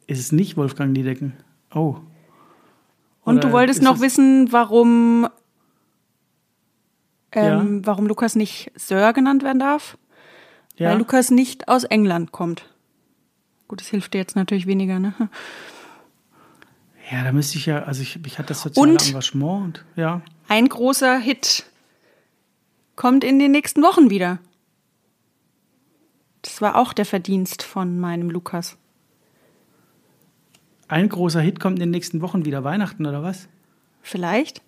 ist 0.07 0.19
es 0.19 0.31
nicht 0.31 0.57
Wolfgang 0.57 0.91
Niedecken? 0.91 1.33
Oh. 1.73 1.97
Und 3.23 3.37
Oder 3.37 3.47
du 3.47 3.53
wolltest 3.53 3.81
noch 3.81 3.99
wissen, 4.01 4.51
warum, 4.51 5.27
Ja. 7.33 7.61
ähm, 7.61 7.85
warum 7.85 8.07
Lukas 8.07 8.35
nicht 8.35 8.71
Sir 8.75 9.13
genannt 9.13 9.43
werden 9.43 9.59
darf? 9.59 9.97
Ja. 10.77 10.89
Weil 10.89 10.97
Lukas 10.97 11.31
nicht 11.31 11.67
aus 11.67 11.83
England 11.83 12.31
kommt. 12.31 12.67
Gut, 13.67 13.79
das 13.79 13.87
hilft 13.87 14.13
dir 14.13 14.17
jetzt 14.17 14.35
natürlich 14.35 14.67
weniger, 14.67 14.99
ne? 14.99 15.13
Ja, 17.11 17.23
da 17.23 17.31
müsste 17.31 17.57
ich 17.57 17.65
ja, 17.65 17.83
also 17.83 18.01
ich, 18.01 18.19
ich 18.25 18.37
hatte 18.37 18.49
das 18.49 18.61
soziale 18.61 18.91
Und? 18.91 19.07
Engagement 19.07 19.63
und 19.63 19.85
ja. 19.95 20.21
Ein 20.47 20.69
großer 20.69 21.17
Hit 21.17 21.65
kommt 22.95 23.23
in 23.23 23.39
den 23.39 23.51
nächsten 23.51 23.81
Wochen 23.81 24.09
wieder. 24.09 24.39
Das 26.41 26.61
war 26.61 26.75
auch 26.75 26.93
der 26.93 27.05
Verdienst 27.05 27.63
von 27.63 27.99
meinem 27.99 28.29
Lukas. 28.29 28.77
Ein 30.87 31.09
großer 31.09 31.41
Hit 31.41 31.59
kommt 31.59 31.77
in 31.77 31.81
den 31.81 31.91
nächsten 31.91 32.21
Wochen 32.21 32.45
wieder. 32.45 32.63
Weihnachten 32.63 33.05
oder 33.05 33.23
was? 33.23 33.47
Vielleicht? 34.01 34.61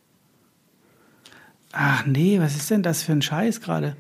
Ach 1.74 2.06
nee, 2.06 2.40
was 2.40 2.56
ist 2.56 2.72
denn 2.72 2.84
das 2.84 3.04
für 3.04 3.12
ein 3.12 3.22
Scheiß 3.22 3.60
gerade? 3.60 3.98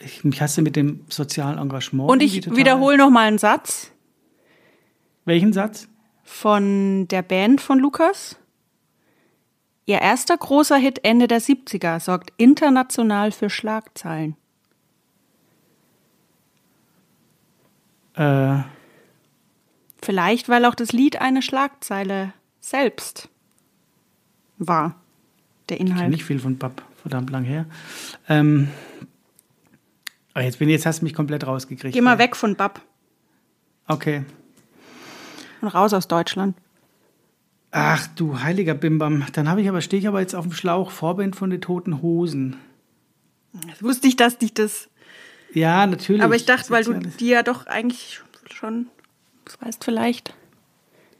Ich, 0.00 0.24
mich 0.24 0.42
hast 0.42 0.58
du 0.58 0.62
mit 0.62 0.76
dem 0.76 1.04
sozialen 1.08 1.56
Engagement. 1.56 2.10
Und 2.10 2.20
ich 2.20 2.54
wiederhole 2.54 2.98
noch 2.98 3.10
mal 3.10 3.26
einen 3.26 3.38
Satz 3.38 3.92
Welchen 5.24 5.52
Satz? 5.52 5.88
Von 6.24 7.06
der 7.08 7.22
Band 7.22 7.60
von 7.60 7.78
Lukas. 7.78 8.36
Ihr 9.86 10.00
erster 10.00 10.36
großer 10.36 10.76
Hit 10.76 11.04
Ende 11.04 11.28
der 11.28 11.40
70er 11.40 12.00
sorgt 12.00 12.32
international 12.38 13.32
für 13.32 13.50
Schlagzeilen. 13.50 14.36
Äh, 18.14 18.62
Vielleicht, 20.02 20.48
weil 20.48 20.64
auch 20.64 20.74
das 20.74 20.92
Lied 20.92 21.20
eine 21.20 21.42
Schlagzeile 21.42 22.32
selbst 22.60 23.28
war. 24.58 24.96
Der 25.68 25.78
ich 25.78 25.86
kenne 25.86 25.94
Inhalt. 25.94 26.10
nicht 26.10 26.24
viel 26.24 26.38
von 26.38 26.58
Bab, 26.58 26.82
verdammt 27.00 27.30
lang 27.30 27.44
her. 27.44 27.64
Ähm, 28.28 28.68
oh, 30.34 30.40
jetzt, 30.40 30.58
bin, 30.58 30.68
jetzt 30.68 30.84
hast 30.84 31.00
du 31.00 31.04
mich 31.04 31.14
komplett 31.14 31.46
rausgekriegt. 31.46 31.94
Geh 31.94 32.02
mal 32.02 32.14
ey. 32.14 32.18
weg 32.18 32.36
von 32.36 32.54
Bab 32.54 32.82
Okay. 33.86 34.24
Und 35.64 35.68
raus 35.68 35.92
aus 35.92 36.08
Deutschland. 36.08 36.56
Ach 37.70 38.06
du 38.14 38.40
heiliger 38.40 38.74
Bimbam. 38.74 39.26
Dann 39.32 39.48
habe 39.48 39.60
ich 39.62 39.68
aber, 39.68 39.80
stehe 39.80 40.00
ich 40.00 40.06
aber 40.06 40.20
jetzt 40.20 40.34
auf 40.34 40.44
dem 40.44 40.52
Schlauch. 40.52 40.90
Vorband 40.92 41.34
von 41.34 41.50
den 41.50 41.60
Toten 41.60 42.02
Hosen. 42.02 42.56
Das 43.68 43.82
wusste 43.82 44.06
ich, 44.06 44.16
dass 44.16 44.38
dich 44.38 44.54
das. 44.54 44.88
Ja, 45.52 45.86
natürlich. 45.86 46.22
Aber 46.22 46.34
ich 46.36 46.44
dachte, 46.46 46.70
weil 46.70 46.84
du 46.84 46.92
Soziales- 46.92 47.16
die 47.16 47.28
ja 47.28 47.42
doch 47.42 47.66
eigentlich 47.66 48.20
schon. 48.52 48.86
Das 49.44 49.60
weißt 49.60 49.84
vielleicht. 49.84 50.34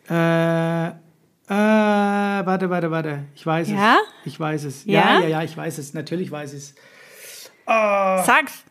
Äh, 0.08 0.88
äh, 0.88 0.92
warte, 1.48 2.70
warte, 2.70 2.90
warte. 2.90 3.24
Ich 3.34 3.44
weiß 3.44 3.70
Ja? 3.70 3.96
es. 4.20 4.26
Ich 4.32 4.38
weiß 4.40 4.64
es. 4.64 4.84
Ja? 4.84 5.14
Ja, 5.14 5.20
ja, 5.20 5.28
ja, 5.28 5.42
ich 5.42 5.56
weiß 5.56 5.78
es. 5.78 5.92
Natürlich 5.94 6.30
weiß 6.30 6.52
ich 6.52 6.58
es. 6.60 6.74
Sag's. 7.66 8.64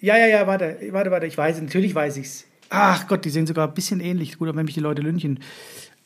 Ja, 0.00 0.16
ja, 0.16 0.26
ja, 0.26 0.46
warte, 0.46 0.78
warte, 0.90 1.10
warte. 1.10 1.26
Ich 1.26 1.36
weiß 1.38 1.56
es. 1.56 1.62
Natürlich 1.62 1.94
weiß 1.94 2.16
ich 2.16 2.26
es. 2.26 2.44
Ach 2.74 3.06
Gott, 3.06 3.26
die 3.26 3.30
sehen 3.30 3.46
sogar 3.46 3.68
ein 3.68 3.74
bisschen 3.74 4.00
ähnlich. 4.00 4.38
Gut, 4.38 4.48
wenn 4.56 4.64
mich 4.64 4.72
die 4.72 4.80
Leute 4.80 5.02
lünchen. 5.02 5.40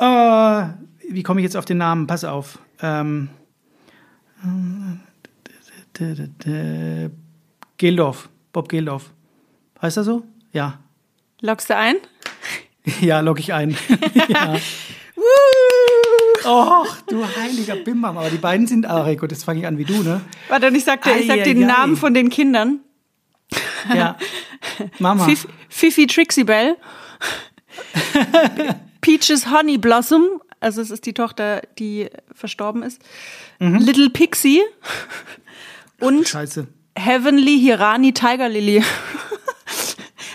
Äh, 0.00 0.64
wie 1.08 1.22
komme 1.22 1.40
ich 1.40 1.44
jetzt 1.44 1.56
auf 1.56 1.64
den 1.64 1.78
Namen? 1.78 2.08
Pass 2.08 2.24
auf. 2.24 2.58
Ähm, 2.82 3.28
Geldorf. 7.76 8.28
Bob 8.52 8.68
Geldorf. 8.68 9.12
Heißt 9.80 9.96
er 9.96 10.02
so? 10.02 10.24
Ja. 10.52 10.80
Lockst 11.40 11.70
du 11.70 11.76
ein? 11.76 11.96
Ja, 13.00 13.18
log 13.18 13.40
ich 13.40 13.52
ein. 13.52 13.76
ja. 14.28 14.54
Och, 16.44 16.96
du 17.08 17.24
heiliger 17.24 17.74
Bimbam. 17.74 18.16
Aber 18.16 18.30
die 18.30 18.36
beiden 18.36 18.68
sind, 18.68 18.86
ah, 18.86 19.12
gut, 19.14 19.32
jetzt 19.32 19.42
fange 19.44 19.58
ich 19.58 19.66
an 19.66 19.76
wie 19.76 19.84
du, 19.84 20.04
ne? 20.04 20.20
Warte, 20.48 20.68
und 20.68 20.76
ich 20.76 20.84
sag, 20.84 21.02
dir, 21.02 21.16
ich 21.16 21.26
sag 21.26 21.42
dir 21.42 21.54
den. 21.54 21.66
Namen 21.66 21.96
von 21.96 22.14
den 22.14 22.30
Kindern. 22.30 22.78
Ja. 23.92 24.16
Mama. 24.98 25.24
Fif 25.24 25.46
Fifi 25.68 26.06
Trixie 26.06 26.44
Bell. 26.44 26.76
Peaches 29.00 29.50
Honey 29.50 29.78
Blossom. 29.78 30.40
Also 30.60 30.80
es 30.80 30.90
ist 30.90 31.06
die 31.06 31.14
Tochter, 31.14 31.62
die 31.78 32.08
verstorben 32.32 32.82
ist. 32.82 33.00
Mhm. 33.58 33.78
Little 33.78 34.10
Pixie. 34.10 34.62
Und 36.00 36.26
Scheiße. 36.26 36.66
Heavenly 36.98 37.60
Hirani 37.60 38.12
Tiger 38.12 38.48
Lily. 38.48 38.82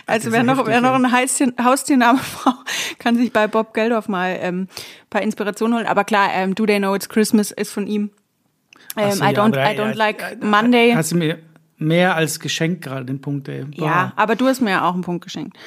Also 0.08 0.32
wer 0.34 0.43
noch, 0.43 0.65
wer 0.67 0.82
noch 0.82 0.93
ein 0.93 1.10
Haustier, 1.10 1.54
Haustiername 1.63 2.19
braucht, 2.43 2.65
kann 2.99 3.15
sich 3.15 3.32
bei 3.32 3.47
Bob 3.47 3.73
Geldorf 3.73 4.10
mal 4.10 4.38
ähm, 4.41 4.63
ein 4.63 5.10
paar 5.10 5.21
Inspirationen 5.21 5.77
holen. 5.77 5.88
Aber 5.88 6.04
klar, 6.04 6.30
ähm, 6.34 6.54
Do 6.54 6.65
They 6.65 6.80
Know 6.80 6.93
It's 6.95 7.08
Christmas 7.08 7.51
ist 7.51 7.71
von 7.71 7.88
ihm. 7.88 8.10
Ähm, 8.97 9.12
so, 9.13 9.23
I 9.23 9.32
ja, 9.32 9.41
don't, 9.41 9.54
I 9.54 9.80
don't 9.80 9.91
ja, 9.91 9.93
like 9.93 10.43
Monday. 10.43 10.91
Hast 10.93 11.13
du 11.13 11.15
mir 11.15 11.39
mehr 11.82 12.15
als 12.15 12.39
geschenkt 12.39 12.84
gerade 12.84 13.06
den 13.06 13.22
Punkt, 13.22 13.48
ey. 13.50 13.65
Boah. 13.65 13.86
ja, 13.86 14.13
aber 14.15 14.36
du 14.36 14.48
hast 14.48 14.62
mir 14.62 14.72
ja 14.72 14.88
auch 14.88 14.94
einen 14.94 15.04
Punkt 15.04 15.24
geschenkt. 15.24 15.58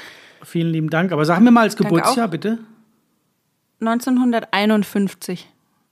Vielen 0.43 0.71
lieben 0.73 0.91
Dank. 0.91 1.13
Aber 1.13 1.25
sag 1.25 1.41
mir 1.41 1.51
mal 1.51 1.63
als 1.63 1.77
Geburtsjahr, 1.77 2.29
bitte. 2.29 2.59
1951. 3.81 5.49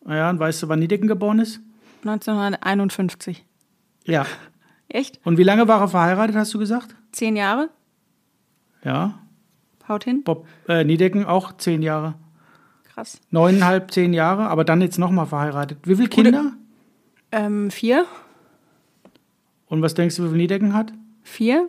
Ja, 0.09 0.31
und 0.31 0.39
weißt 0.39 0.63
du, 0.63 0.69
wann 0.69 0.79
Niedecken 0.79 1.09
geboren 1.09 1.39
ist? 1.39 1.61
1951. 2.05 3.45
Ja. 4.05 4.27
Echt? 4.89 5.21
Und 5.25 5.39
wie 5.39 5.43
lange 5.43 5.69
war 5.69 5.81
er 5.81 5.89
verheiratet, 5.89 6.37
hast 6.37 6.53
du 6.55 6.59
gesagt? 6.59 6.95
Zehn 7.13 7.37
Jahre? 7.37 7.71
Ja. 8.85 9.19
Haut 9.89 10.05
hin. 10.05 10.23
Bob 10.25 10.47
äh, 10.69 10.85
Niedecken 10.85 11.25
auch 11.25 11.57
zehn 11.57 11.83
Jahre. 11.83 12.15
Krass. 12.93 13.21
Neuneinhalb, 13.31 13.91
zehn 13.91 14.13
Jahre, 14.13 14.49
aber 14.49 14.65
dann 14.65 14.81
jetzt 14.81 14.99
nochmal 14.99 15.27
verheiratet. 15.27 15.79
Wie 15.85 15.97
viele 15.97 16.09
Kinder? 16.09 16.53
Ähm, 17.31 17.71
vier? 17.71 18.05
Und 19.73 19.81
was 19.81 19.95
denkst 19.95 20.17
du, 20.17 20.25
wie 20.25 20.29
viel 20.29 20.37
Niedecken 20.37 20.75
hat? 20.75 20.93
Vier? 21.23 21.69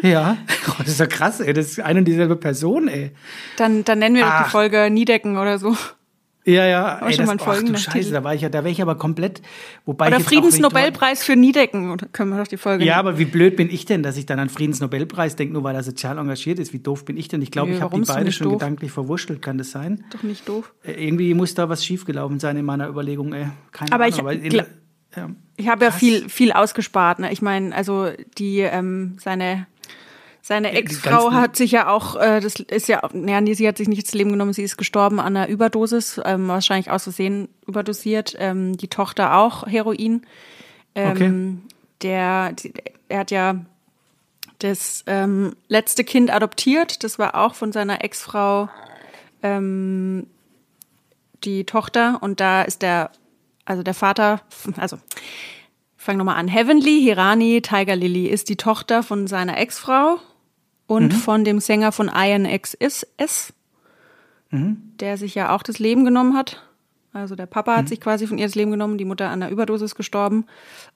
Ja. 0.00 0.36
Oh, 0.68 0.74
das 0.78 0.88
ist 0.88 1.00
ja 1.00 1.06
krass, 1.06 1.40
ey. 1.40 1.52
Das 1.52 1.66
ist 1.66 1.80
eine 1.80 1.98
und 1.98 2.04
dieselbe 2.04 2.36
Person, 2.36 2.86
ey. 2.86 3.10
Dann, 3.56 3.84
dann 3.84 3.98
nennen 3.98 4.14
wir 4.14 4.22
doch 4.22 4.30
Ach. 4.30 4.44
die 4.44 4.50
Folge 4.50 4.88
Niedecken 4.90 5.36
oder 5.36 5.58
so. 5.58 5.76
Ja, 6.44 6.64
ja. 6.66 7.00
Ey, 7.06 7.12
schon 7.14 7.26
mal 7.26 7.36
das, 7.36 7.46
ach, 7.48 7.58
du 7.60 7.76
Scheiße, 7.76 7.90
Titel. 7.98 8.12
da 8.12 8.22
war 8.24 8.34
ich 8.34 8.42
ja, 8.42 8.48
da 8.48 8.58
wäre 8.60 8.70
ich 8.70 8.80
aber 8.80 8.94
komplett. 8.94 9.42
Wobei 9.84 10.06
Oder 10.06 10.20
Friedensnobelpreis 10.20 11.24
für 11.24 11.34
Niedecken. 11.36 11.90
Oder 11.90 12.06
können 12.12 12.30
wir 12.30 12.38
doch 12.38 12.46
die 12.46 12.56
Folge 12.56 12.84
Ja, 12.84 12.96
nennen. 12.96 13.08
aber 13.08 13.18
wie 13.18 13.24
blöd 13.24 13.56
bin 13.56 13.68
ich 13.68 13.84
denn, 13.84 14.02
dass 14.02 14.16
ich 14.16 14.26
dann 14.26 14.38
an 14.38 14.48
Friedensnobelpreis 14.48 15.34
denke, 15.36 15.52
nur 15.54 15.64
weil 15.64 15.74
er 15.74 15.82
sozial 15.82 16.18
engagiert 16.18 16.58
ist? 16.60 16.72
Wie 16.72 16.78
doof 16.78 17.04
bin 17.04 17.16
ich 17.16 17.28
denn? 17.28 17.42
Ich 17.42 17.50
glaube, 17.50 17.70
Nee, 17.70 17.76
ich 17.76 17.82
habe 17.82 17.94
die 17.98 18.02
doch 18.06 18.14
beide 18.14 18.30
schon 18.32 18.44
doof? 18.44 18.58
gedanklich 18.58 18.92
verwurschtelt. 18.92 19.42
Kann 19.42 19.58
das 19.58 19.70
sein? 19.72 20.04
Doch 20.12 20.22
nicht 20.22 20.48
doof. 20.48 20.72
Äh, 20.84 20.92
Irgendwie 21.04 21.34
muss 21.34 21.54
da 21.54 21.68
was 21.68 21.84
schiefgelaufen 21.84 22.38
sein 22.38 22.56
in 22.56 22.64
meiner 22.64 22.88
Überlegung, 22.88 23.32
ey. 23.34 23.48
Keine 23.72 23.92
Aber 23.92 24.04
Ahnung. 24.04 24.28
ich 24.30 24.54
in- 24.54 24.62
ja. 25.16 25.30
Ich 25.56 25.68
habe 25.68 25.84
ja 25.84 25.90
viel, 25.90 26.28
viel 26.28 26.52
ausgespart. 26.52 27.18
Ne? 27.18 27.32
Ich 27.32 27.42
meine, 27.42 27.74
also 27.74 28.10
die, 28.38 28.60
ähm, 28.60 29.16
seine, 29.20 29.66
seine 30.40 30.72
Ex-Frau 30.72 31.32
hat 31.32 31.56
sich 31.56 31.72
ja 31.72 31.88
auch, 31.88 32.16
äh, 32.16 32.40
das 32.40 32.56
ist 32.56 32.88
ja, 32.88 33.06
naja, 33.12 33.40
nee, 33.40 33.54
sie 33.54 33.68
hat 33.68 33.76
sich 33.76 33.88
nicht 33.88 34.06
das 34.06 34.14
Leben 34.14 34.30
genommen, 34.30 34.52
sie 34.52 34.62
ist 34.62 34.78
gestorben 34.78 35.20
an 35.20 35.36
einer 35.36 35.48
Überdosis, 35.48 36.20
ähm, 36.24 36.48
wahrscheinlich 36.48 36.90
aus 36.90 37.02
Versehen 37.02 37.48
überdosiert. 37.66 38.36
Ähm, 38.38 38.76
die 38.76 38.88
Tochter 38.88 39.36
auch 39.36 39.66
Heroin. 39.66 40.22
Ähm, 40.94 41.62
Der, 42.02 42.52
die, 42.52 42.72
er 43.10 43.18
hat 43.18 43.30
ja 43.30 43.56
das 44.58 45.04
ähm, 45.06 45.54
letzte 45.68 46.02
Kind 46.02 46.32
adoptiert. 46.32 47.04
Das 47.04 47.18
war 47.18 47.34
auch 47.34 47.54
von 47.54 47.72
seiner 47.72 48.02
Ex-Frau 48.02 48.70
ähm, 49.42 50.26
die 51.44 51.64
Tochter. 51.64 52.18
Und 52.22 52.40
da 52.40 52.62
ist 52.62 52.80
der, 52.80 53.10
also 53.70 53.84
der 53.84 53.94
Vater, 53.94 54.40
also 54.76 54.98
ich 55.96 56.02
fange 56.04 56.18
nochmal 56.18 56.36
an. 56.36 56.48
Heavenly 56.48 57.02
Hirani 57.02 57.62
Tiger 57.62 57.94
Lily 57.94 58.26
ist 58.26 58.48
die 58.48 58.56
Tochter 58.56 59.04
von 59.04 59.28
seiner 59.28 59.58
Ex-Frau 59.58 60.18
und 60.88 61.14
von 61.14 61.44
dem 61.44 61.60
Sänger 61.60 61.92
von 61.92 62.08
INXS, 62.08 63.52
der 64.50 65.16
sich 65.16 65.36
ja 65.36 65.54
auch 65.54 65.62
das 65.62 65.78
Leben 65.78 66.04
genommen 66.04 66.36
hat. 66.36 66.64
Also 67.12 67.36
der 67.36 67.46
Papa 67.46 67.76
hat 67.76 67.88
sich 67.88 68.00
quasi 68.00 68.26
von 68.26 68.38
ihr 68.38 68.46
das 68.46 68.56
Leben 68.56 68.72
genommen, 68.72 68.98
die 68.98 69.04
Mutter 69.04 69.28
an 69.28 69.42
einer 69.42 69.52
Überdosis 69.52 69.94
gestorben. 69.94 70.46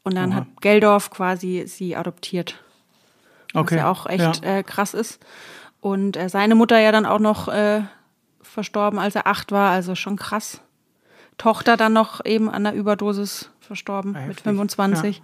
Und 0.03 0.17
dann 0.17 0.35
hat 0.35 0.47
Geldorf 0.61 1.11
quasi 1.11 1.65
sie 1.67 1.95
adoptiert. 1.95 2.61
Okay. 3.53 3.77
Was 3.77 3.81
ja 3.81 3.91
auch 3.91 4.07
echt 4.07 4.45
Ja. 4.45 4.59
Äh, 4.59 4.63
krass 4.65 4.95
ist. 4.95 5.21
Und 5.81 6.17
äh, 6.17 6.29
seine 6.29 6.57
Mutter 6.57 6.81
ja 6.81 6.91
dann 6.91 7.07
auch 7.07 7.21
noch 7.21 7.47
äh, 7.47 7.83
verstorben, 8.43 8.99
als 8.99 9.15
er 9.15 9.29
acht 9.29 9.53
war, 9.53 9.71
also 9.71 9.95
schon 9.95 10.17
krass. 10.17 10.61
Tochter 11.39 11.77
dann 11.77 11.93
noch 11.93 12.25
eben 12.25 12.49
an 12.49 12.67
einer 12.67 12.75
Überdosis 12.75 13.51
verstorben 13.61 14.13
mit 14.13 14.23
Heftig. 14.23 14.45
25. 14.45 15.23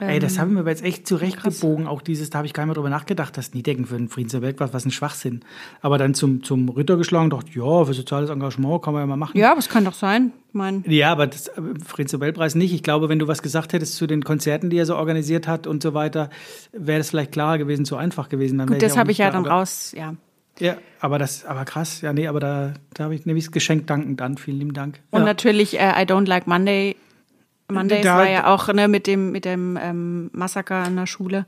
Ey, 0.00 0.18
das 0.18 0.34
Ähm, 0.34 0.40
haben 0.40 0.52
wir 0.54 0.60
aber 0.60 0.70
jetzt 0.70 0.82
echt 0.82 1.06
zurechtgebogen. 1.06 1.86
Auch 1.86 2.02
dieses, 2.02 2.28
da 2.28 2.38
habe 2.38 2.46
ich 2.46 2.52
gar 2.52 2.64
nicht 2.64 2.68
mehr 2.68 2.74
drüber 2.74 2.90
nachgedacht, 2.90 3.36
dass 3.36 3.54
Niedecken 3.54 3.86
für 3.86 3.96
den 3.96 4.08
Friedensnobel 4.08 4.54
was, 4.58 4.72
was 4.72 4.84
ein 4.84 4.90
Schwachsinn. 4.90 5.44
Aber 5.82 5.98
dann 5.98 6.14
zum, 6.14 6.42
zum 6.42 6.68
Ritter 6.68 6.96
geschlagen, 6.96 7.30
dachte 7.30 7.50
ja, 7.52 7.84
für 7.84 7.94
soziales 7.94 8.28
Engagement 8.28 8.82
kann 8.82 8.92
man 8.92 9.02
ja 9.02 9.06
mal 9.06 9.16
machen. 9.16 9.38
Ja, 9.38 9.52
aber 9.52 9.60
es 9.60 9.68
kann 9.68 9.84
doch 9.84 9.94
sein. 9.94 10.32
Ich 10.48 10.54
meine, 10.54 10.82
Ja, 10.88 11.12
aber 11.12 11.28
das 11.28 11.46
äh, 11.46 11.60
Friedensnobelpreis 11.84 12.56
nicht. 12.56 12.74
Ich 12.74 12.82
glaube, 12.82 13.08
wenn 13.08 13.20
du 13.20 13.28
was 13.28 13.40
gesagt 13.40 13.72
hättest 13.72 13.94
zu 13.94 14.08
den 14.08 14.24
Konzerten, 14.24 14.68
die 14.68 14.78
er 14.78 14.86
so 14.86 14.96
organisiert 14.96 15.46
hat 15.46 15.68
und 15.68 15.80
so 15.82 15.94
weiter, 15.94 16.28
wäre 16.72 16.98
das 16.98 17.10
vielleicht 17.10 17.30
klarer 17.30 17.58
gewesen, 17.58 17.84
zu 17.84 17.96
einfach 17.96 18.28
gewesen. 18.28 18.58
Dann 18.58 18.66
gut, 18.66 18.82
das 18.82 18.96
habe 18.96 19.12
ich 19.12 19.18
ja 19.18 19.26
da, 19.26 19.32
dann 19.34 19.46
raus, 19.46 19.94
ja. 19.96 20.14
Ja, 20.60 20.76
aber 21.00 21.18
das, 21.18 21.44
aber 21.44 21.64
krass. 21.64 22.00
Ja, 22.00 22.12
nee, 22.12 22.28
aber 22.28 22.40
da, 22.40 22.74
da 22.92 23.04
habe 23.04 23.14
ich 23.14 23.26
nämlich 23.26 23.44
das 23.46 23.52
Geschenk 23.52 23.86
dankend 23.86 24.22
an. 24.22 24.36
Vielen 24.38 24.58
lieben 24.58 24.72
Dank. 24.72 25.00
Und 25.10 25.20
ja. 25.20 25.26
natürlich 25.26 25.78
äh, 25.78 25.90
I 25.90 26.06
Don't 26.06 26.26
Like 26.26 26.46
Monday. 26.46 26.96
Mondays 27.70 28.04
Da- 28.04 28.18
war 28.18 28.28
ja 28.30 28.52
auch 28.52 28.72
ne, 28.72 28.88
mit 28.88 29.06
dem, 29.06 29.32
mit 29.32 29.44
dem 29.44 29.78
ähm, 29.80 30.30
Massaker 30.32 30.76
an 30.76 30.96
der 30.96 31.06
Schule. 31.06 31.46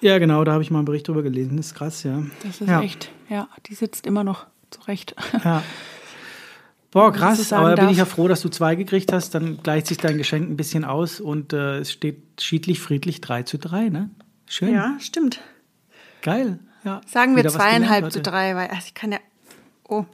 ja, 0.00 0.18
genau, 0.18 0.44
da 0.44 0.52
habe 0.52 0.62
ich 0.62 0.70
mal 0.70 0.78
einen 0.78 0.86
Bericht 0.86 1.06
drüber 1.08 1.22
gelesen. 1.22 1.56
Das 1.56 1.66
ist 1.66 1.74
krass, 1.74 2.02
ja. 2.04 2.22
Das 2.42 2.60
ist 2.60 2.68
ja. 2.68 2.80
echt, 2.80 3.10
ja, 3.28 3.48
die 3.66 3.74
sitzt 3.74 4.06
immer 4.06 4.24
noch 4.24 4.46
zurecht. 4.70 5.14
Ja. 5.44 5.62
Boah, 6.90 7.10
krass, 7.10 7.52
aber 7.54 7.70
da 7.70 7.74
bin 7.76 7.84
darf. 7.84 7.92
ich 7.92 7.98
ja 7.98 8.04
froh, 8.04 8.28
dass 8.28 8.42
du 8.42 8.50
zwei 8.50 8.74
gekriegt 8.74 9.12
hast. 9.14 9.34
Dann 9.34 9.62
gleicht 9.62 9.86
sich 9.86 9.96
dein 9.96 10.18
Geschenk 10.18 10.50
ein 10.50 10.56
bisschen 10.58 10.84
aus 10.84 11.20
und 11.20 11.54
äh, 11.54 11.78
es 11.78 11.90
steht 11.90 12.42
schiedlich, 12.42 12.80
friedlich 12.80 13.22
3 13.22 13.44
zu 13.44 13.58
3, 13.58 13.88
ne? 13.88 14.10
Schön. 14.46 14.74
Ja, 14.74 14.96
stimmt. 15.00 15.40
Geil. 16.20 16.58
Ja. 16.84 17.00
Sagen 17.06 17.36
wir 17.36 17.48
zweieinhalb 17.48 17.98
gelernt, 17.98 18.12
zu 18.12 18.20
drei, 18.22 18.54
weil 18.56 18.68
also 18.68 18.82
ich 18.86 18.94
kann 18.94 19.12
ja. 19.12 19.18
Oh, 19.88 20.04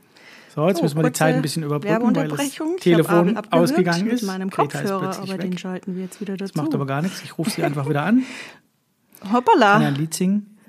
So, 0.55 0.67
jetzt 0.69 0.81
Oh, 0.81 0.83
müssen 0.83 0.97
wir 0.97 1.05
die 1.05 1.13
Zeit 1.13 1.35
ein 1.37 1.43
bisschen 1.43 1.63
überbrücken, 1.63 2.15
weil 2.17 2.29
das 2.29 2.59
Telefon 2.81 3.37
ausgegangen 3.51 4.05
mit 4.05 4.15
ist. 4.15 4.23
meinem 4.23 4.51
Greta 4.51 4.81
ist 4.81 4.91
Kopfhörer, 4.91 5.01
plötzlich 5.01 5.31
aber 5.31 5.43
weg. 5.43 5.51
den 5.51 5.59
schalten 5.59 5.97
wir 5.97 6.03
jetzt 6.05 6.21
wieder 6.21 6.37
dazu. 6.37 6.53
Das 6.53 6.63
macht 6.63 6.75
aber 6.75 6.87
gar 6.87 7.03
nichts. 7.03 7.23
Ich 7.23 7.39
rufe 7.39 7.51
sie 7.51 7.63
einfach 7.65 7.89
wieder 7.89 8.03
an. 8.05 8.25
Hoppala. 9.33 9.81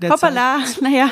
Hoppala. 0.04 0.60
Naja, 0.82 1.10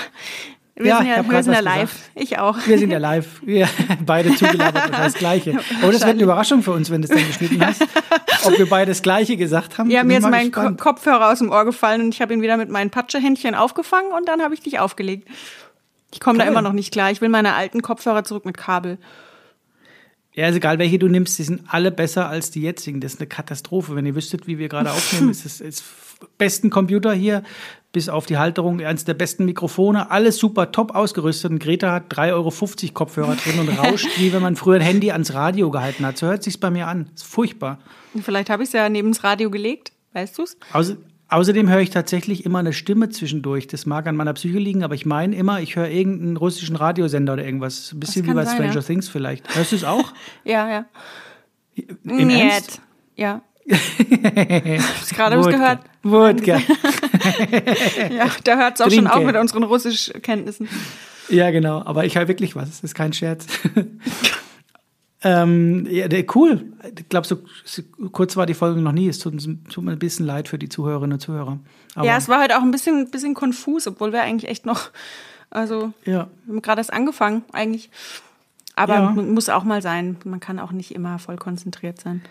wir 0.78 0.86
Ja, 0.86 0.98
sind 1.00 1.08
ja, 1.08 1.30
wir 1.30 1.44
sind 1.44 1.54
ja 1.54 1.60
live. 1.60 1.96
Ich 2.16 2.38
auch. 2.38 2.56
Wir 2.66 2.78
sind 2.78 2.92
ja 2.92 2.98
live. 3.00 3.42
Wir 3.44 3.68
beide 4.06 4.36
zugelabert 4.36 4.86
und 4.86 4.98
das 4.98 5.14
Gleiche. 5.16 5.60
Oh, 5.84 5.92
das 5.92 6.02
wird 6.02 6.12
eine 6.12 6.24
Überraschung 6.24 6.62
für 6.62 6.72
uns, 6.72 6.90
wenn 6.90 7.02
du 7.02 7.08
es 7.08 7.16
dann 7.16 7.28
geschnitten 7.28 7.66
hast. 7.66 7.82
Ob 8.44 8.58
wir 8.58 8.70
beide 8.70 8.92
das 8.92 9.02
Gleiche 9.02 9.38
gesagt 9.38 9.78
haben. 9.78 9.90
Ja, 9.90 10.04
mir 10.04 10.20
ist 10.20 10.30
mein 10.30 10.52
gespannt. 10.52 10.80
Kopfhörer 10.80 11.32
aus 11.32 11.40
dem 11.40 11.50
Ohr 11.50 11.66
gefallen 11.66 12.02
und 12.02 12.14
ich 12.14 12.22
habe 12.22 12.34
ihn 12.34 12.42
wieder 12.42 12.58
mit 12.58 12.70
meinen 12.70 12.90
Patschehändchen 12.90 13.56
aufgefangen 13.56 14.12
und 14.12 14.28
dann 14.28 14.42
habe 14.42 14.54
ich 14.54 14.62
dich 14.62 14.80
aufgelegt. 14.80 15.28
Ich 16.14 16.20
komme 16.20 16.40
da 16.40 16.46
immer 16.46 16.62
noch 16.62 16.74
nicht 16.74 16.92
klar. 16.92 17.12
Ich 17.12 17.22
will 17.22 17.30
meine 17.30 17.54
alten 17.56 17.82
Kopfhörer 17.82 18.24
zurück 18.24 18.46
mit 18.46 18.58
Kabel. 18.58 18.98
Ja, 20.38 20.48
ist 20.48 20.56
egal, 20.56 20.78
welche 20.78 21.00
du 21.00 21.08
nimmst, 21.08 21.40
die 21.40 21.44
sind 21.44 21.64
alle 21.68 21.90
besser 21.90 22.30
als 22.30 22.52
die 22.52 22.62
jetzigen. 22.62 23.02
Das 23.02 23.16
ist 23.16 23.20
eine 23.20 23.28
Katastrophe. 23.28 23.96
Wenn 23.96 24.06
ihr 24.06 24.14
wüsstet, 24.14 24.46
wie 24.46 24.60
wir 24.60 24.70
gerade 24.70 24.92
aufnehmen, 24.92 25.32
ist 25.32 25.48
es 25.48 25.60
ist 25.60 25.84
besten 26.38 26.70
Computer 26.70 27.12
hier, 27.12 27.42
bis 27.92 28.08
auf 28.08 28.28
die 28.28 28.38
Halterung, 28.38 28.80
eines 28.82 29.04
der 29.04 29.16
besten 29.16 29.46
Mikrofone, 29.46 30.12
alles 30.12 30.38
super 30.38 30.72
top 30.72 30.94
ausgerüstet. 30.94 31.50
Und 31.50 31.58
Greta 31.58 31.92
hat 31.92 32.14
3,50 32.14 32.34
Euro 32.34 32.94
Kopfhörer 32.94 33.36
drin 33.36 33.60
und 33.60 33.70
rauscht, 33.80 34.08
wie 34.20 34.32
wenn 34.32 34.44
man 34.44 34.56
früher 34.56 34.76
ein 34.76 34.82
Handy 34.82 35.10
ans 35.12 35.34
Radio 35.34 35.72
gehalten 35.72 36.06
hat. 36.06 36.20
So 36.20 36.28
hört 36.28 36.44
sich's 36.44 36.60
bei 36.60 36.70
mir 36.70 36.86
an. 36.86 37.10
Ist 37.16 37.26
furchtbar. 37.26 37.80
Und 38.14 38.24
vielleicht 38.24 38.52
habe 38.52 38.62
ich 38.62 38.70
es 38.70 38.74
ja 38.74 38.90
neben 38.90 39.14
das 39.14 39.24
Radio 39.24 39.50
gelegt. 39.50 39.92
Weißt 40.14 40.38
du's? 40.38 40.56
Außer, 40.72 40.98
außerdem 41.30 41.70
höre 41.70 41.80
ich 41.80 41.90
tatsächlich 41.90 42.46
immer 42.46 42.60
eine 42.60 42.74
Stimme 42.74 43.10
zwischendurch. 43.10 43.68
Das 43.68 43.86
mag 43.86 44.08
an 44.08 44.16
meiner 44.16 44.34
Psyche 44.34 44.60
liegen, 44.60 44.84
aber 44.84 44.96
ich 44.96 45.06
meine 45.06 45.36
immer, 45.36 45.62
ich 45.62 45.76
höre 45.76 45.90
irgendeinen 45.90 46.38
russischen 46.38 46.76
Radiosender 46.76 47.34
oder 47.34 47.46
irgendwas. 47.46 47.94
Ein 47.94 48.00
bisschen 48.00 48.26
wie 48.26 48.34
bei 48.34 48.46
sein, 48.46 48.56
Stranger 48.56 48.76
ja. 48.76 48.82
Things 48.82 49.10
vielleicht. 49.10 49.56
Hörst 49.56 49.72
du 49.72 49.76
es 49.76 49.84
auch? 49.84 50.14
Ja, 50.44 50.70
ja. 50.70 50.86
Im 51.76 52.28
Niet. 52.28 52.40
Ernst? 52.40 52.82
Ja. 53.16 53.42
Hab's 53.70 55.10
gerade 55.10 55.38
was 55.38 55.48
gehört. 55.48 55.80
Wodka. 56.04 56.60
Ja, 58.10 58.28
da 58.44 58.58
hört 58.58 58.76
es 58.76 58.82
auch 58.82 58.86
schon 58.90 59.06
Trinke. 59.06 59.14
auf 59.14 59.24
mit 59.26 59.36
unseren 59.36 59.64
Russischkenntnissen. 59.64 60.70
Ja, 61.30 61.52
genau. 61.52 61.84
Aber 61.84 62.06
ich 62.06 62.18
höre 62.18 62.28
wirklich 62.28 62.56
was. 62.56 62.70
Das 62.70 62.84
ist 62.84 62.96
kein 62.96 63.12
Scherz. 63.12 63.46
Ähm, 65.24 65.88
ja, 65.90 66.08
cool. 66.36 66.66
Ich 66.98 67.10
glaube, 67.10 67.28
so, 67.28 67.38
kurz 68.12 68.36
war 68.38 68.46
die 68.46 68.54
Folge 68.54 68.82
noch 68.82 68.92
nie. 68.92 69.08
Es 69.08 69.20
tut, 69.20 69.34
tut 69.72 69.84
mir 69.84 69.92
ein 69.92 70.00
bisschen 70.00 70.26
leid 70.26 70.48
für 70.48 70.60
die 70.60 70.70
Zuhörerinnen 70.70 71.14
und 71.14 71.20
Zuhörer. 71.20 71.60
Aber, 71.96 72.06
ja, 72.06 72.18
es 72.18 72.30
war 72.30 72.42
heute 72.44 72.58
auch 72.58 72.62
ein 72.62 72.72
bisschen, 72.72 73.10
bisschen 73.10 73.34
konfus, 73.34 73.88
obwohl 73.88 74.14
wir 74.14 74.22
eigentlich 74.22 74.50
echt 74.50 74.66
noch, 74.66 74.92
also 75.50 75.92
ja. 76.06 76.28
wir 76.46 76.54
haben 76.56 76.62
gerade 76.62 76.80
erst 76.82 76.94
angefangen 76.94 77.44
eigentlich. 77.52 77.90
Aber 78.76 78.94
Ja. 78.94 79.10
mu- 79.10 79.24
muss 79.24 79.50
auch 79.50 79.64
mal 79.64 79.82
sein. 79.82 80.18
Man 80.24 80.40
kann 80.40 80.60
auch 80.60 80.72
nicht 80.72 80.94
immer 80.94 81.18
voll 81.18 81.38
konzentriert 81.38 82.00
sein. 82.00 82.22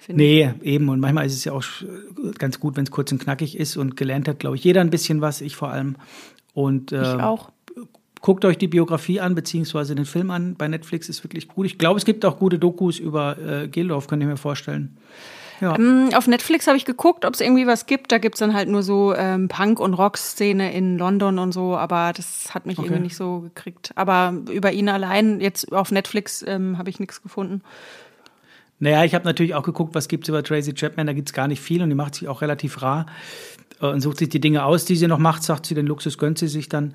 finde 0.00 0.22
ich. 0.22 0.46
Nee, 0.46 0.54
eben. 0.62 0.88
Und 0.90 1.00
manchmal 1.00 1.26
ist 1.26 1.34
es 1.34 1.44
ja 1.44 1.52
auch 1.52 1.64
ganz 2.38 2.60
gut, 2.60 2.76
wenn 2.76 2.84
es 2.84 2.92
kurz 2.92 3.10
und 3.10 3.18
knackig 3.20 3.58
ist. 3.58 3.76
Und 3.76 3.96
gelernt 3.96 4.28
hat, 4.28 4.38
glaube 4.38 4.54
ich, 4.54 4.62
jeder 4.62 4.80
ein 4.80 4.90
bisschen 4.90 5.20
was, 5.20 5.40
ich 5.40 5.56
vor 5.56 5.70
allem. 5.70 5.96
Und 6.54 6.92
äh, 6.92 7.02
Ich 7.02 7.20
auch. 7.20 7.50
Guckt 8.20 8.44
euch 8.44 8.58
die 8.58 8.68
Biografie 8.68 9.20
an, 9.20 9.34
beziehungsweise 9.34 9.94
den 9.94 10.04
Film 10.04 10.30
an. 10.30 10.54
Bei 10.56 10.68
Netflix 10.68 11.08
ist 11.08 11.24
wirklich 11.24 11.48
gut. 11.48 11.66
Ich 11.66 11.78
glaube, 11.78 11.98
es 11.98 12.04
gibt 12.04 12.24
auch 12.24 12.38
gute 12.38 12.58
Dokus 12.58 12.98
über 12.98 13.36
äh, 13.38 13.68
Geldorf, 13.68 14.06
kann 14.06 14.20
ich 14.20 14.26
mir 14.26 14.36
vorstellen. 14.36 14.96
Ja. 15.60 15.76
Mm, 15.76 16.10
Auf 16.14 16.28
Netflix 16.28 16.66
habe 16.68 16.76
ich 16.76 16.84
geguckt, 16.84 17.24
ob 17.24 17.34
es 17.34 17.40
irgendwie 17.40 17.66
was 17.66 17.86
gibt. 17.86 18.12
Da 18.12 18.18
gibt's 18.18 18.38
dann 18.38 18.54
halt 18.54 18.68
nur 18.68 18.82
so 18.84 19.14
ähm, 19.14 19.48
Punk- 19.48 19.80
und 19.80 19.94
Rock-Szene 19.94 20.72
in 20.72 20.98
London 20.98 21.38
und 21.40 21.52
so, 21.52 21.76
aber 21.76 22.12
das 22.14 22.54
hat 22.54 22.64
mich 22.66 22.78
Okay. 22.78 22.86
irgendwie 22.86 23.02
nicht 23.02 23.16
so 23.16 23.40
gekriegt. 23.40 23.90
Aber 23.96 24.34
über 24.52 24.70
ihn 24.72 24.88
allein, 24.88 25.40
jetzt 25.40 25.72
auf 25.72 25.90
Netflix, 25.90 26.44
ähm, 26.46 26.78
habe 26.78 26.90
ich 26.90 27.00
nichts 27.00 27.22
gefunden. 27.22 27.62
Naja, 28.80 29.04
ich 29.04 29.14
habe 29.14 29.24
natürlich 29.24 29.54
auch 29.56 29.64
geguckt, 29.64 29.96
was 29.96 30.06
gibt's 30.06 30.28
über 30.28 30.44
Tracy 30.44 30.72
Chapman. 30.74 31.08
Da 31.08 31.12
gibt's 31.12 31.32
gar 31.32 31.48
nicht 31.48 31.60
viel 31.60 31.82
und 31.82 31.88
die 31.88 31.96
macht 31.96 32.14
sich 32.14 32.28
auch 32.28 32.40
relativ 32.42 32.80
rar 32.80 33.06
äh, 33.80 33.86
und 33.86 34.00
sucht 34.00 34.18
sich 34.18 34.28
die 34.28 34.40
Dinge 34.40 34.64
aus, 34.64 34.84
die 34.84 34.94
sie 34.94 35.08
noch 35.08 35.18
macht, 35.18 35.42
sagt 35.42 35.66
sie, 35.66 35.74
den 35.74 35.86
Luxus 35.86 36.18
gönnt 36.18 36.38
sie 36.38 36.46
sich 36.48 36.68
dann. 36.68 36.94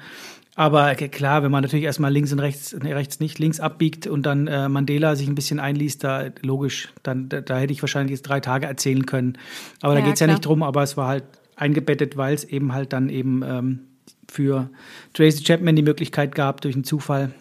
Aber 0.55 0.93
klar, 0.95 1.41
wenn 1.41 1.51
man 1.51 1.63
natürlich 1.63 1.85
erstmal 1.85 2.11
links 2.13 2.31
und 2.31 2.39
rechts, 2.39 2.75
nee, 2.79 2.93
rechts 2.93 3.19
nicht, 3.19 3.39
links 3.39 3.59
abbiegt 3.59 4.05
und 4.05 4.23
dann 4.25 4.47
äh, 4.47 4.69
Mandela 4.69 5.15
sich 5.15 5.27
ein 5.27 5.33
bisschen 5.35 5.59
einliest, 5.59 6.03
da 6.03 6.25
logisch, 6.41 6.93
dann 7.01 7.27
da, 7.27 7.41
da 7.41 7.57
hätte 7.57 7.73
ich 7.73 7.81
wahrscheinlich 7.81 8.11
jetzt 8.11 8.23
drei 8.23 8.39
Tage 8.39 8.67
erzählen 8.67 9.05
können. 9.05 9.37
Aber 9.81 9.95
da 9.95 9.99
Ja, 9.99 10.05
geht's 10.05 10.19
ja 10.19 10.27
nicht 10.27 10.45
drum, 10.45 10.61
aber 10.61 10.83
es 10.83 10.95
war 10.95 11.07
halt 11.07 11.23
eingebettet, 11.55 12.17
weil 12.17 12.35
es 12.35 12.43
eben 12.43 12.73
halt 12.73 12.93
dann 12.93 13.09
eben 13.09 13.41
ähm, 13.43 13.79
für 14.29 14.69
Tracy 15.13 15.43
Chapman 15.43 15.75
die 15.75 15.81
Möglichkeit 15.81 16.35
gab, 16.35 16.61
durch 16.61 16.75
einen 16.75 16.83
Zufall 16.83 17.33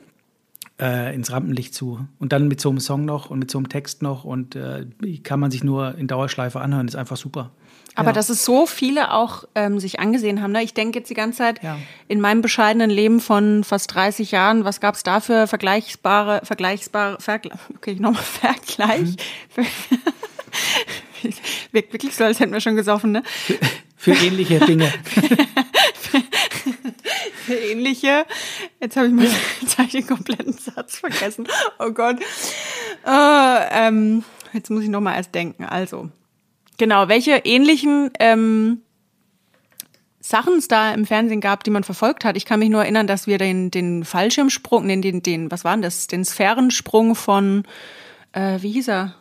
äh, 0.81 1.15
ins 1.15 1.31
Rampenlicht 1.31 1.75
zu. 1.75 2.07
Und 2.19 2.33
dann 2.33 2.49
mit 2.49 2.61
so 2.61 2.71
einem 2.71 2.81
Song 2.81 3.05
noch 3.05 3.29
und 3.31 3.39
mit 3.39 3.51
so 3.51 3.59
einem 3.59 3.69
Text 3.69 4.03
noch 4.03 4.25
und 4.25 4.57
äh, 4.57 4.87
kann 5.23 5.39
man 5.41 5.51
sich 5.51 5.63
nur 5.65 5.97
in 5.99 6.07
Dauerschleife 6.07 6.61
anhören, 6.61 6.89
ist 6.89 6.97
einfach 6.97 7.17
super. 7.17 7.51
Aber 7.95 8.09
ja. 8.09 8.13
dass 8.13 8.29
es 8.31 8.45
so 8.45 8.67
viele 8.67 9.13
auch 9.13 9.45
ähm, 9.55 9.79
sich 9.79 10.01
angesehen 10.01 10.43
haben. 10.43 10.53
Ne? 10.53 10.63
Ich 10.63 10.75
denke 10.75 10.99
jetzt 10.99 11.11
die 11.11 11.15
ganze 11.15 11.39
Zeit 11.39 11.63
Ja. 11.63 11.79
in 12.09 12.21
meinem 12.21 12.41
bescheidenen 12.43 12.91
Leben 12.91 13.21
von 13.21 13.65
fast 13.65 13.95
30 13.95 14.31
Jahren, 14.31 14.65
was 14.65 14.81
gab 14.81 14.95
es 14.95 15.03
da 15.03 15.21
für 15.21 15.47
vergleichbare, 15.47 16.41
vergleichbare, 16.45 17.19
Vergle 17.21 17.53
okay, 17.77 17.97
nochmal 17.99 18.23
Vergleich. 18.41 19.17
Wirkt 21.73 21.93
wirklich 21.93 22.17
so, 22.17 22.25
als 22.25 22.41
hätten 22.41 22.53
wir 22.53 22.61
schon 22.61 22.77
gesoffen, 22.77 23.13
ne? 23.13 23.23
Für 23.97 24.13
ähnliche 24.13 24.59
Dinge. 24.59 24.93
Für 27.47 27.55
ähnliche. 27.55 28.25
Jetzt 28.81 28.97
habe 28.97 29.09
ich 29.09 29.13
mal 29.13 29.27
ich 29.27 29.91
den 29.91 30.07
kompletten 30.07 30.53
Satz 30.53 30.99
vergessen. 30.99 31.47
Oh 31.79 31.91
Gott. 31.91 32.19
Äh, 33.05 33.89
ähm, 33.89 34.25
jetzt 34.53 34.71
muss 34.71 34.85
ich 34.85 34.89
noch 34.89 35.01
mal 35.01 35.17
erst 35.17 35.35
denken. 35.35 35.65
Also, 35.65 36.11
genau, 36.83 37.07
welche 37.07 37.31
ähnlichen 37.45 38.11
ähm, 38.19 38.79
Sachen 40.21 40.55
es 40.59 40.67
da 40.67 40.93
im 40.93 41.07
Fernsehen 41.07 41.41
gab, 41.41 41.63
die 41.63 41.71
man 41.71 41.85
verfolgt 41.85 42.25
hat. 42.25 42.37
Ich 42.37 42.45
kann 42.45 42.59
mich 42.59 42.71
nur 42.71 42.83
erinnern, 42.83 43.07
dass 43.07 43.29
wir 43.29 43.39
den, 43.39 43.71
den 43.71 44.05
Fallschirmsprung, 44.05 44.89
den, 44.89 45.01
den, 45.01 45.23
den, 45.23 45.49
was 45.53 45.63
war 45.65 45.73
denn 45.75 45.83
das? 45.83 46.09
Den 46.09 46.25
Sphärensprung 46.25 47.15
von, 47.15 47.63
äh, 48.33 48.59
wie 48.63 48.73
hieß 48.73 48.89
er? 48.89 49.15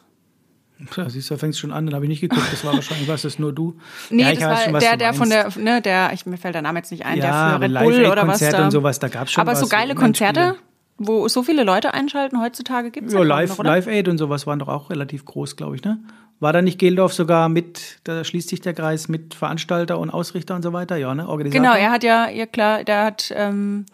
Ja, 0.97 1.07
siehst 1.07 1.29
du, 1.29 1.35
da 1.35 1.37
fängst 1.37 1.59
schon 1.59 1.71
an, 1.71 1.85
dann 1.85 1.93
habe 1.93 2.05
ich 2.05 2.09
nicht 2.09 2.21
geguckt, 2.21 2.47
das 2.51 2.65
war 2.65 2.73
wahrscheinlich, 2.73 3.07
was 3.07 3.21
das 3.21 3.37
nur 3.37 3.53
du. 3.53 3.75
Nee, 4.09 4.23
ja, 4.23 4.33
das 4.33 4.41
war 4.41 4.57
schon, 4.57 4.79
der, 4.79 4.97
der 4.97 5.13
von 5.13 5.29
der, 5.29 5.49
ne, 5.59 5.81
der, 5.83 6.13
ich, 6.13 6.25
mir 6.25 6.37
fällt 6.37 6.55
der 6.55 6.63
Name 6.63 6.79
jetzt 6.79 6.89
nicht 6.89 7.05
ein, 7.05 7.19
Ja, 7.19 7.59
der 7.59 7.67
für 7.69 7.73
Red 7.75 7.83
Bull 7.83 8.05
oder 8.11 8.27
was 8.27 8.39
da. 8.39 8.65
und 8.65 8.71
sowas, 8.71 8.97
da 8.97 9.07
gab's 9.07 9.33
schon 9.33 9.41
Aber 9.43 9.55
so 9.55 9.63
was, 9.65 9.69
geile 9.69 9.93
so 9.93 9.99
Konzerte, 9.99 10.39
Endspiele. 10.39 10.67
wo 10.97 11.27
so 11.27 11.43
viele 11.43 11.63
Leute 11.63 11.93
einschalten 11.93 12.41
heutzutage 12.41 12.89
gibt's 12.89 13.13
Ja, 13.13 13.19
kaum 13.19 13.27
Live, 13.27 13.57
noch? 13.59 13.63
Live 13.63 13.85
Aid 13.85 14.07
und 14.07 14.17
sowas 14.17 14.47
waren 14.47 14.57
doch 14.57 14.69
auch 14.69 14.89
relativ 14.89 15.23
groß, 15.25 15.55
glaube 15.55 15.75
ich, 15.75 15.83
ne? 15.83 15.99
War 16.41 16.51
da 16.53 16.61
nicht 16.61 16.79
Geldorf 16.79 17.13
sogar 17.13 17.49
mit, 17.49 17.99
da 18.03 18.23
schließt 18.23 18.49
sich 18.49 18.61
der 18.61 18.73
Kreis 18.73 19.07
mit 19.07 19.35
Veranstalter 19.35 19.99
und 19.99 20.09
Ausrichter 20.09 20.55
und 20.55 20.63
so 20.63 20.73
weiter, 20.73 20.97
ja, 20.97 21.13
ne? 21.13 21.29
Organisator. 21.29 21.63
Genau, 21.63 21.75
er 21.79 21.91
hat 21.91 22.03
ja, 22.03 22.29
ja 22.29 22.47
klar, 22.47 22.83
der 22.83 23.05
hat, 23.05 23.31
ähm, 23.35 23.85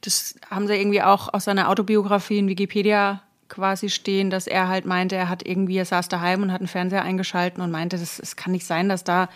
das 0.00 0.34
haben 0.50 0.66
sie 0.66 0.74
irgendwie 0.74 1.02
auch 1.02 1.32
aus 1.32 1.44
seiner 1.44 1.68
Autobiografie 1.68 2.38
in 2.38 2.48
Wikipedia 2.48 3.22
quasi 3.48 3.90
stehen, 3.90 4.30
dass 4.30 4.46
er 4.46 4.68
halt 4.68 4.86
meinte, 4.86 5.16
er 5.16 5.28
hat 5.28 5.46
irgendwie, 5.46 5.76
er 5.76 5.84
saß 5.84 6.08
daheim 6.08 6.42
und 6.42 6.50
hat 6.50 6.62
einen 6.62 6.68
Fernseher 6.68 7.02
eingeschalten 7.02 7.62
und 7.62 7.70
meinte, 7.70 7.98
das, 7.98 8.18
es 8.18 8.34
kann 8.36 8.52
nicht 8.52 8.64
sein, 8.66 8.88
dass 8.88 9.04
da 9.04 9.28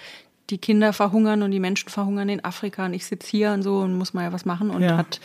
die 0.49 0.57
Kinder 0.59 0.95
verhungern 0.95 1.43
und 1.43 1.51
die 1.51 1.61
Menschen 1.61 1.91
verhungern 1.91 2.31
in 2.31 2.43
Afrika 2.43 2.87
und 2.87 2.95
ich 2.95 3.05
sitze 3.05 3.29
hier 3.29 3.53
und 3.53 3.63
so 3.63 3.81
und 3.81 3.99
muss 3.99 4.15
mal 4.15 4.23
ja 4.23 4.33
was 4.33 4.47
machen 4.47 4.71
und 4.71 4.81
Ja. 4.81 4.97
hat 4.97 5.21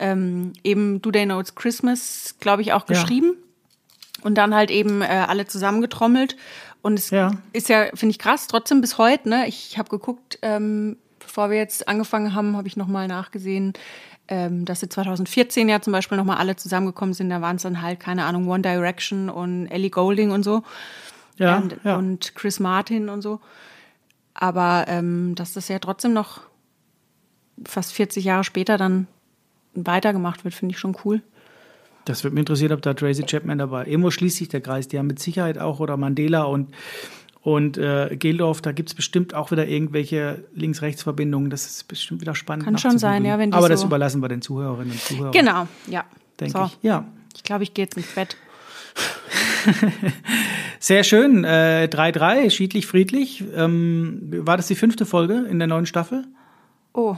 ähm, 0.00 0.52
eben 0.64 1.00
Do 1.00 1.12
They 1.12 1.26
Know 1.26 1.38
It's 1.38 1.54
Christmas, 1.54 2.34
glaube 2.40 2.62
ich, 2.62 2.72
auch 2.72 2.80
Ja. 2.88 3.00
geschrieben 3.00 3.36
und 4.24 4.34
dann 4.36 4.54
halt 4.54 4.70
eben 4.72 5.02
äh, 5.02 5.06
alle 5.28 5.46
zusammengetrommelt. 5.46 6.36
Und 6.82 6.98
es 6.98 7.10
Ja. 7.10 7.30
ist 7.52 7.68
ja, 7.68 7.86
finde 7.94 8.10
ich 8.10 8.18
krass, 8.18 8.46
trotzdem 8.48 8.80
bis 8.80 8.98
heute, 8.98 9.28
ne? 9.28 9.46
Ich 9.46 9.78
habe 9.78 9.88
geguckt, 9.88 10.38
ähm, 10.42 10.96
bevor 11.20 11.50
wir 11.50 11.56
jetzt 11.56 11.86
angefangen 11.88 12.34
haben, 12.34 12.56
habe 12.56 12.66
ich 12.68 12.76
nochmal 12.76 13.06
nachgesehen, 13.08 13.72
ähm, 14.28 14.64
dass 14.64 14.80
sie 14.80 14.88
2014 14.88 15.68
ja 15.68 15.80
zum 15.80 15.92
Beispiel 15.92 16.18
nochmal 16.18 16.38
alle 16.38 16.56
zusammengekommen 16.56 17.14
sind. 17.14 17.30
Da 17.30 17.40
waren 17.40 17.56
es 17.56 17.62
dann 17.62 17.82
halt, 17.82 18.00
keine 18.00 18.24
Ahnung, 18.24 18.48
One 18.48 18.62
Direction 18.62 19.28
und 19.30 19.66
Ellie 19.68 19.90
Golding 19.90 20.30
und 20.32 20.42
so. 20.42 20.62
ja, 21.36 21.56
und, 21.58 21.76
ja. 21.84 21.96
und 21.96 22.34
Chris 22.34 22.58
Martin 22.60 23.08
und 23.08 23.22
so. 23.22 23.40
Aber 24.34 24.86
ähm, 24.88 25.34
dass 25.34 25.52
das 25.52 25.68
ja 25.68 25.78
trotzdem 25.78 26.12
noch 26.12 26.40
fast 27.66 27.92
40 27.92 28.24
Jahre 28.24 28.44
später 28.44 28.76
dann 28.78 29.06
weitergemacht 29.74 30.44
wird, 30.44 30.54
finde 30.54 30.74
ich 30.74 30.78
schon 30.78 30.96
cool. 31.04 31.22
Das 32.04 32.24
wird 32.24 32.34
mich 32.34 32.40
interessiert, 32.40 32.72
ob 32.72 32.82
da 32.82 32.94
Tracy 32.94 33.22
Chapman 33.24 33.58
dabei 33.58 33.86
Irgendwo 33.86 34.10
schließt 34.10 34.36
sich 34.36 34.48
der 34.48 34.60
Kreis. 34.60 34.88
Die 34.88 34.98
haben 34.98 35.06
mit 35.06 35.18
Sicherheit 35.20 35.58
auch, 35.58 35.78
oder 35.80 35.96
Mandela 35.96 36.42
und, 36.44 36.74
und 37.42 37.78
äh, 37.78 38.16
Geldorf, 38.16 38.60
da 38.60 38.72
gibt 38.72 38.88
es 38.88 38.94
bestimmt 38.94 39.34
auch 39.34 39.50
wieder 39.50 39.66
irgendwelche 39.66 40.44
Links-Rechts-Verbindungen. 40.54 41.50
Das 41.50 41.66
ist 41.66 41.88
bestimmt 41.88 42.20
wieder 42.20 42.34
spannend. 42.34 42.64
Kann 42.64 42.78
schon 42.78 42.98
sein, 42.98 43.24
ja, 43.24 43.38
wenn 43.38 43.50
die 43.52 43.56
Aber 43.56 43.68
das 43.68 43.80
so- 43.80 43.86
überlassen 43.86 44.20
wir 44.20 44.28
den 44.28 44.42
Zuhörerinnen 44.42 44.92
und 44.92 45.00
Zuhörern. 45.00 45.32
Genau, 45.32 45.68
ja. 45.88 46.04
Denke 46.40 46.58
so, 46.58 46.64
ich. 46.64 46.78
Ja. 46.82 47.04
ich 47.36 47.42
glaube, 47.44 47.62
ich 47.62 47.74
gehe 47.74 47.84
jetzt 47.84 47.96
ins 47.96 48.12
Bett. 48.14 48.36
Sehr 50.78 51.04
schön. 51.04 51.44
Äh, 51.44 51.88
3-3, 51.90 52.50
schiedlich, 52.50 52.86
friedlich. 52.86 53.44
Ähm, 53.54 54.20
war 54.30 54.56
das 54.56 54.66
die 54.66 54.74
fünfte 54.74 55.06
Folge 55.06 55.46
in 55.48 55.58
der 55.58 55.68
neuen 55.68 55.86
Staffel? 55.86 56.24
Oh, 56.92 57.16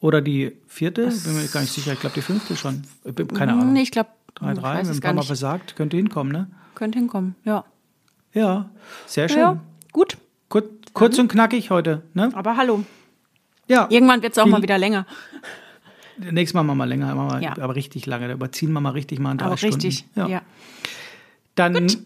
Oder 0.00 0.22
die 0.22 0.56
vierte? 0.66 1.06
Bin 1.08 1.34
mir 1.36 1.46
gar 1.48 1.60
nicht 1.60 1.72
sicher. 1.72 1.92
Ich 1.92 2.00
glaube, 2.00 2.14
die 2.14 2.22
fünfte 2.22 2.56
schon. 2.56 2.82
Keine 3.36 3.52
Ahnung. 3.52 3.72
Nee, 3.74 3.82
ich 3.82 3.90
glaube, 3.90 4.08
3-3, 4.38 4.52
ich 4.56 4.62
weiß 4.62 4.88
wenn 4.88 4.94
ein 4.96 5.00
paar 5.00 5.12
Mal 5.14 5.22
versagt, 5.22 5.76
könnte 5.76 5.96
hinkommen, 5.96 6.32
ne? 6.32 6.46
Könnte 6.74 6.98
hinkommen, 6.98 7.34
ja. 7.44 7.64
Ja, 8.32 8.70
sehr 9.06 9.28
schön. 9.28 9.38
Ja, 9.38 9.60
gut. 9.92 10.16
Kur 10.48 10.62
kurz 10.94 11.18
und 11.18 11.28
knackig 11.28 11.70
heute, 11.70 12.02
ne? 12.14 12.30
Aber 12.34 12.56
hallo. 12.56 12.84
Ja. 13.68 13.86
Irgendwann 13.90 14.22
wird 14.22 14.32
es 14.32 14.38
auch 14.38 14.46
mal 14.46 14.62
wieder 14.62 14.78
länger. 14.78 15.06
Nächstes 16.18 16.54
Mal 16.54 16.62
machen 16.64 16.78
wir 16.78 16.86
länger, 16.86 17.14
machen 17.14 17.40
wir 17.40 17.42
Ja. 17.42 17.52
aber 17.58 17.74
richtig 17.76 18.06
lange. 18.06 18.28
Da 18.28 18.34
überziehen 18.34 18.72
wir 18.72 18.80
mal 18.80 18.90
richtig 18.90 19.18
mal 19.20 19.32
in 19.32 19.38
drei 19.38 19.46
Aber 19.46 19.56
Stunden. 19.56 19.74
richtig, 19.76 20.06
Ja. 20.16 20.26
ja. 20.26 20.42
Dann 21.54 21.76
f- 21.86 21.98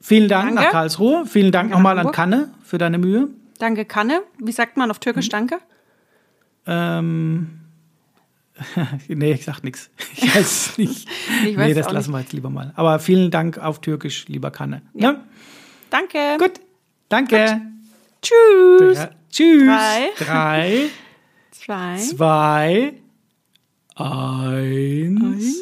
vielen 0.00 0.28
Dank 0.28 0.48
Danke. 0.48 0.62
nach 0.62 0.70
Karlsruhe. 0.70 1.24
Vielen 1.26 1.52
Dank 1.52 1.70
Danke 1.70 1.74
nochmal 1.76 1.98
an. 1.98 2.12
Kanne 2.12 2.50
für 2.62 2.78
deine 2.78 2.98
Mühe. 2.98 3.28
Danke, 3.58 3.84
Kanne. 3.84 4.22
Wie 4.38 4.52
sagt 4.52 4.76
man 4.76 4.90
auf 4.90 4.96
Hm? 4.96 5.00
Türkisch 5.02 5.28
Danke? 5.28 5.58
Ähm, 6.66 7.60
nee, 9.08 9.32
ich 9.32 9.44
sag 9.44 9.62
nichts. 9.62 9.90
Ich 10.16 10.34
weiß 10.34 10.68
es 10.70 10.78
nicht. 10.78 11.08
Ich 11.44 11.56
weiß 11.56 11.66
nee, 11.68 11.74
das 11.74 11.90
lassen 11.92 12.12
wir 12.12 12.20
jetzt 12.20 12.32
lieber 12.32 12.50
mal. 12.50 12.72
Aber 12.76 12.98
vielen 12.98 13.30
Dank 13.30 13.58
auf 13.58 13.80
Türkisch, 13.80 14.26
lieber 14.28 14.50
Kanne. 14.50 14.82
Ja. 14.94 15.22
Danke. 15.90 16.18
Gut. 16.38 16.52
Danke. 17.08 17.60
Tschüss. 18.22 18.98
Ja. 18.98 19.10
Tschüss. 19.30 19.66
Drei. 19.66 20.08
Drei, 20.24 20.80
Zwei. 21.50 21.96
zwei, 21.96 22.94
eins. 23.96 25.56